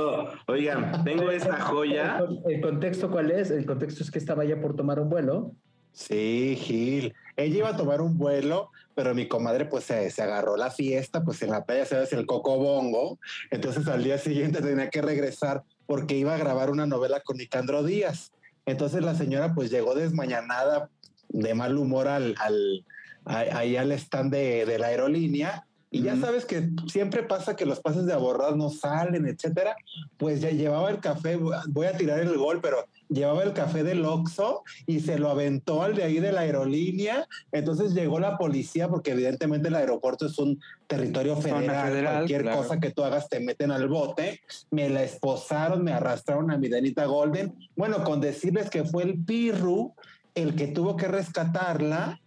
oigan, 0.49 1.05
tengo 1.05 1.31
esta 1.31 1.61
joya. 1.61 2.25
¿El 2.49 2.61
contexto 2.61 3.11
cuál 3.11 3.31
es? 3.31 3.51
El 3.51 3.67
contexto 3.67 4.03
es 4.03 4.11
que 4.11 4.19
estaba 4.19 4.45
ya 4.45 4.61
por 4.61 4.75
tomar 4.75 4.99
un 4.99 5.11
vuelo. 5.11 5.53
Sí, 5.93 6.59
Gil. 6.61 7.15
Ella 7.37 7.59
iba 7.59 7.69
a 7.69 7.77
tomar 7.77 8.01
un 8.01 8.19
vuelo, 8.19 8.71
pero 8.95 9.15
mi 9.15 9.29
comadre 9.29 9.65
pues 9.65 9.85
se, 9.85 10.23
agarró 10.23 10.57
la 10.57 10.71
fiesta, 10.71 11.23
pues 11.23 11.41
en 11.43 11.51
la 11.51 11.65
playa 11.65 11.85
se 11.85 11.97
hace 11.97 12.17
el 12.17 12.27
cocobongo. 12.27 13.19
Entonces 13.51 13.87
al 13.87 14.03
día 14.03 14.19
siguiente 14.19 14.61
tenía 14.61 14.91
que 14.91 15.03
regresar 15.03 15.63
porque 15.87 16.17
iba 16.17 16.35
a 16.35 16.39
grabar 16.39 16.71
una 16.71 16.87
novela 16.87 17.21
con 17.21 17.37
Nicandro 17.37 17.85
Díaz. 17.85 18.33
Entonces 18.67 19.03
la 19.03 19.15
señora 19.15 19.55
pues 19.55 19.71
llegó 19.71 19.95
desmañanada, 19.95 20.91
de 21.29 21.55
mal 21.55 21.77
humor 21.77 22.09
al, 22.09 22.35
al 22.39 22.85
ahí 23.25 23.77
al 23.77 23.93
stand 23.93 24.33
de, 24.33 24.67
de 24.67 24.79
la 24.79 24.89
aerolínea 24.89 25.67
y 25.95 26.03
ya 26.03 26.17
sabes 26.17 26.45
que 26.45 26.71
siempre 26.89 27.23
pasa 27.23 27.55
que 27.55 27.67
los 27.67 27.79
pases 27.79 28.05
de 28.05 28.13
abordados 28.13 28.57
no 28.57 28.69
salen, 28.69 29.29
etcétera. 29.29 29.77
Pues 30.17 30.41
ya 30.41 30.51
llevaba 30.51 30.91
el 30.91 30.99
café, 30.99 31.37
voy 31.69 31.87
a 31.87 31.97
tirar 31.97 32.19
el 32.19 32.37
gol, 32.37 32.59
pero 32.61 32.85
llevaba 33.09 33.45
el 33.45 33.53
café 33.53 33.85
del 33.85 34.05
Oxxo 34.05 34.65
y 34.87 34.99
se 34.99 35.21
lo 35.21 35.31
aventó 35.31 35.85
al 35.85 35.95
de 35.95 36.03
ahí 36.03 36.19
de 36.19 36.33
la 36.33 36.41
aerolínea. 36.41 37.29
Entonces 37.53 37.95
llegó 37.95 38.19
la 38.19 38.37
policía, 38.39 38.89
porque 38.89 39.13
evidentemente 39.13 39.69
el 39.69 39.77
aeropuerto 39.77 40.27
es 40.27 40.37
un 40.37 40.59
territorio 40.89 41.37
federal. 41.37 42.03
cualquier 42.03 42.51
cosa 42.51 42.81
que 42.81 42.91
tú 42.91 43.05
hagas 43.05 43.29
te 43.29 43.39
meten 43.39 43.71
al 43.71 43.87
bote. 43.87 44.41
Me 44.73 44.91
la 44.91 45.05
esposaron, 45.05 45.85
me 45.85 45.93
arrastraron 45.93 46.51
a 46.51 46.59
mi 46.59 46.69
Danita 46.69 47.05
Golden. 47.05 47.55
Bueno, 47.77 48.03
con 48.03 48.21
decirles 48.21 48.69
que 48.69 48.83
fue 48.83 49.05
el 49.05 49.25
Pirru 49.25 49.95
el 50.35 50.55
que 50.55 50.67
tuvo 50.67 50.97
que 50.97 51.09
rescatarla 51.09 52.21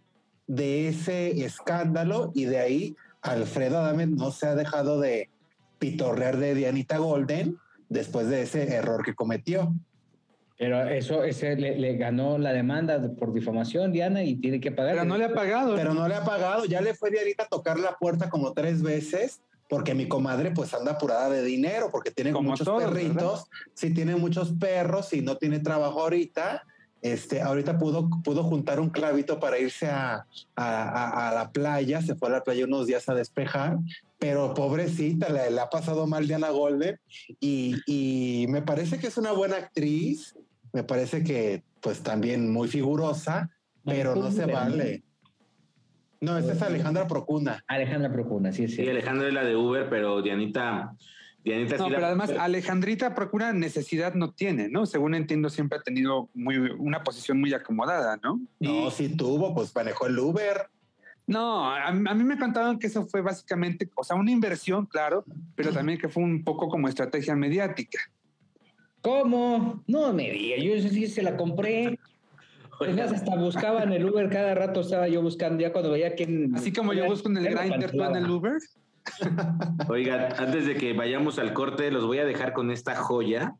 de 0.46 0.88
ese 0.88 1.44
escándalo 1.44 2.32
y 2.34 2.46
de 2.46 2.58
ahí 2.58 2.96
Alfredo 3.20 3.78
Adame 3.78 4.06
no 4.06 4.30
se 4.30 4.46
ha 4.46 4.54
dejado 4.54 5.00
de 5.00 5.30
pitorrear 5.78 6.38
de 6.38 6.54
Dianita 6.54 6.98
Golden 6.98 7.58
después 7.88 8.28
de 8.28 8.42
ese 8.42 8.74
error 8.74 9.04
que 9.04 9.14
cometió. 9.14 9.72
Pero 10.58 10.88
eso 10.88 11.22
ese 11.22 11.54
le, 11.54 11.96
ganó 11.96 12.36
la 12.36 12.52
demanda 12.52 13.00
por 13.16 13.32
difamación, 13.32 13.92
Diana, 13.92 14.24
y 14.24 14.36
tiene 14.36 14.60
que 14.60 14.72
pagar. 14.72 14.94
Pero 14.94 15.04
no 15.04 15.16
le 15.16 15.26
ha 15.26 15.32
pagado. 15.32 15.76
Pero 15.76 15.94
no 15.94 16.08
le 16.08 16.16
ha 16.16 16.24
pagado. 16.24 16.64
Ya 16.64 16.80
le 16.80 16.94
fue 16.94 17.10
Dianita 17.10 17.44
a 17.44 17.48
tocar 17.48 17.78
la 17.78 17.96
puerta 17.96 18.28
como 18.28 18.52
tres 18.54 18.82
veces, 18.82 19.40
porque 19.68 19.94
mi 19.94 20.08
comadre 20.08 20.50
pues 20.50 20.74
anda 20.74 20.92
apurada 20.92 21.30
de 21.30 21.44
dinero, 21.44 21.90
porque 21.92 22.10
tiene 22.10 22.32
muchos 22.32 22.68
perritos. 22.68 23.44
Si 23.74 23.94
tiene 23.94 24.16
muchos 24.16 24.52
perros 24.58 25.12
y 25.12 25.20
no 25.20 25.36
tiene 25.36 25.60
trabajo 25.60 26.00
ahorita, 26.00 26.64
este, 27.02 27.40
ahorita 27.40 27.78
pudo, 27.78 28.08
pudo 28.24 28.42
juntar 28.42 28.80
un 28.80 28.90
clavito 28.90 29.38
para 29.38 29.58
irse 29.58 29.86
a, 29.86 30.26
la 30.56 31.50
playa, 31.52 32.02
se 32.02 32.14
fue 32.14 32.28
a 32.28 32.32
la 32.32 32.44
playa 32.44 32.64
unos 32.64 32.86
días 32.86 33.08
a 33.08 33.14
despejar, 33.14 33.78
pero 34.18 34.54
pobrecita, 34.54 35.28
le, 35.28 35.60
ha 35.60 35.70
pasado 35.70 36.06
mal 36.06 36.26
Diana 36.26 36.50
Golden 36.50 36.98
y, 37.40 37.76
y, 37.86 38.46
me 38.48 38.62
parece 38.62 38.98
que 38.98 39.06
es 39.06 39.16
una 39.16 39.32
buena 39.32 39.56
actriz, 39.56 40.36
me 40.72 40.82
parece 40.82 41.22
que 41.22 41.62
pues 41.80 42.02
también 42.02 42.52
muy 42.52 42.68
figurosa, 42.68 43.50
pero 43.84 44.14
no 44.16 44.30
se 44.30 44.46
vale. 44.46 45.02
No, 46.20 46.36
esa 46.36 46.52
es 46.52 46.62
Alejandra 46.62 47.06
Procuna. 47.06 47.62
Alejandra 47.68 48.12
Procuna, 48.12 48.52
sí, 48.52 48.66
sí. 48.66 48.76
Sí, 48.76 48.88
Alejandra 48.88 49.28
es 49.28 49.34
la 49.34 49.44
de 49.44 49.54
Uber, 49.54 49.88
pero 49.88 50.20
Dianita 50.20 50.96
no, 51.44 51.88
pero 51.88 52.06
además 52.06 52.30
Alejandrita 52.30 53.14
procura 53.14 53.52
necesidad 53.52 54.14
no 54.14 54.32
tiene, 54.32 54.68
¿no? 54.68 54.86
Según 54.86 55.14
entiendo, 55.14 55.48
siempre 55.50 55.78
ha 55.78 55.82
tenido 55.82 56.28
muy, 56.34 56.56
una 56.56 57.02
posición 57.02 57.40
muy 57.40 57.52
acomodada, 57.54 58.18
¿no? 58.22 58.40
No, 58.60 58.90
sí 58.90 59.16
tuvo, 59.16 59.54
pues 59.54 59.74
manejó 59.74 60.06
el 60.06 60.18
Uber. 60.18 60.68
No, 61.26 61.70
a, 61.70 61.92
mí 61.92 62.24
me 62.24 62.38
contaban 62.38 62.78
que 62.78 62.86
eso 62.86 63.06
fue 63.06 63.20
básicamente, 63.20 63.88
o 63.94 64.02
sea, 64.02 64.16
una 64.16 64.30
inversión, 64.30 64.86
claro, 64.86 65.24
pero 65.54 65.72
también 65.72 65.98
que 65.98 66.08
fue 66.08 66.22
un 66.22 66.42
poco 66.42 66.68
como 66.68 66.88
estrategia 66.88 67.36
mediática. 67.36 67.98
¿Cómo? 69.02 69.84
No 69.86 70.12
me 70.14 70.30
diga, 70.30 70.56
yo 70.56 70.88
sí 70.88 71.06
se 71.06 71.22
la 71.22 71.36
compré. 71.36 71.98
hasta 72.80 73.36
buscaba 73.36 73.82
en 73.82 73.92
el 73.92 74.08
Uber, 74.08 74.30
cada 74.30 74.54
rato 74.54 74.80
estaba 74.80 75.06
yo 75.06 75.20
buscando, 75.20 75.60
ya 75.60 75.70
cuando 75.70 75.90
veía 75.90 76.16
que... 76.16 76.48
Así 76.54 76.72
como 76.72 76.94
yo 76.94 77.04
busco 77.04 77.28
en 77.28 77.36
el 77.36 77.54
Grindr, 77.54 77.90
tú 77.90 78.02
en 78.02 78.16
el 78.16 78.30
Uber. 78.30 78.54
Oigan, 79.88 80.34
antes 80.38 80.66
de 80.66 80.76
que 80.76 80.92
vayamos 80.92 81.38
al 81.38 81.52
corte, 81.52 81.90
los 81.90 82.06
voy 82.06 82.18
a 82.18 82.24
dejar 82.24 82.52
con 82.52 82.70
esta 82.70 82.96
joya. 82.96 83.54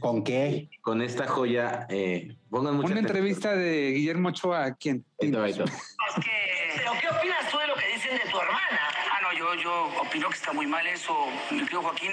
¿Con 0.00 0.24
qué? 0.24 0.70
Con 0.80 1.02
esta 1.02 1.26
joya. 1.26 1.86
Eh, 1.90 2.36
pongan 2.48 2.76
mucha 2.76 2.92
Una 2.92 3.00
entrevista 3.00 3.54
de 3.54 3.90
Guillermo 3.90 4.30
Ochoa 4.30 4.64
a 4.64 4.74
quién. 4.74 5.04
¿Pero 5.18 5.44
qué 5.44 7.08
opinas 7.08 7.50
tú 7.50 7.58
de 7.58 7.66
lo 7.66 7.74
que 7.74 7.86
dicen 7.92 8.16
de 8.16 8.30
tu 8.30 8.40
hermana? 8.40 8.80
Ah, 9.12 9.18
no, 9.22 9.38
yo, 9.38 9.54
yo 9.62 9.90
opino 10.00 10.28
que 10.28 10.36
está 10.36 10.52
muy 10.52 10.66
mal 10.66 10.86
eso, 10.86 11.14
mi 11.50 11.64
tío 11.66 11.82
Joaquín. 11.82 12.12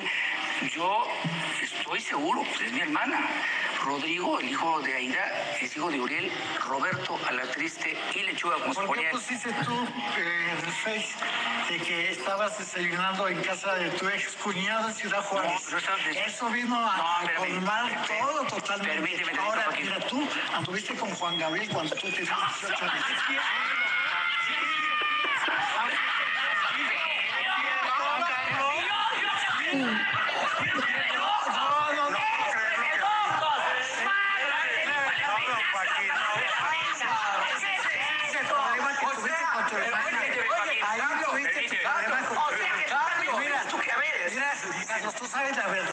Yo 0.75 1.05
estoy 1.61 1.99
seguro, 2.01 2.41
pues 2.43 2.67
es 2.67 2.73
mi 2.73 2.81
hermana. 2.81 3.25
Rodrigo, 3.87 4.37
el 4.39 4.49
hijo 4.49 4.81
de 4.81 4.93
Aida, 4.93 5.55
es 5.61 5.77
hijo 5.77 5.89
de 5.89 6.01
Uriel, 6.01 6.29
Roberto, 6.67 7.17
a 7.25 7.31
la 7.31 7.43
triste 7.43 7.97
y 8.13 8.23
lechuga, 8.23 8.57
se 8.57 8.81
¿Por 8.81 8.99
qué 8.99 9.07
pusiste 9.11 9.49
tú 9.63 9.73
eh, 10.17 10.51
en 10.51 10.65
el 10.65 10.73
Face 10.73 11.15
de 11.69 11.79
que 11.79 12.11
estabas 12.11 12.57
desayunando 12.59 13.29
en 13.29 13.41
casa 13.41 13.75
de 13.75 13.89
tu 13.91 14.09
ex 14.09 14.35
cuñado 14.43 14.89
en 14.89 14.93
Ciudad 14.93 15.23
Juárez? 15.23 15.71
No, 15.71 15.77
Eso 16.25 16.49
vino 16.49 16.75
a, 16.75 17.23
no, 17.23 17.45
formar 17.45 18.05
todo 18.07 18.43
totalmente. 18.47 19.01
Permíteme, 19.01 19.39
Ahora, 19.39 19.69
mira, 19.71 19.99
tú 20.01 20.27
anduviste 20.53 20.93
con 20.95 21.09
Juan 21.15 21.37
Gabriel 21.39 21.69
cuando 21.69 21.95
tú 21.95 22.09
tenías 22.09 22.59
18 22.59 22.85
años. 22.85 23.05
Tú 45.19 45.25
sabes 45.27 45.55
la 45.55 45.67
verdad. 45.67 45.77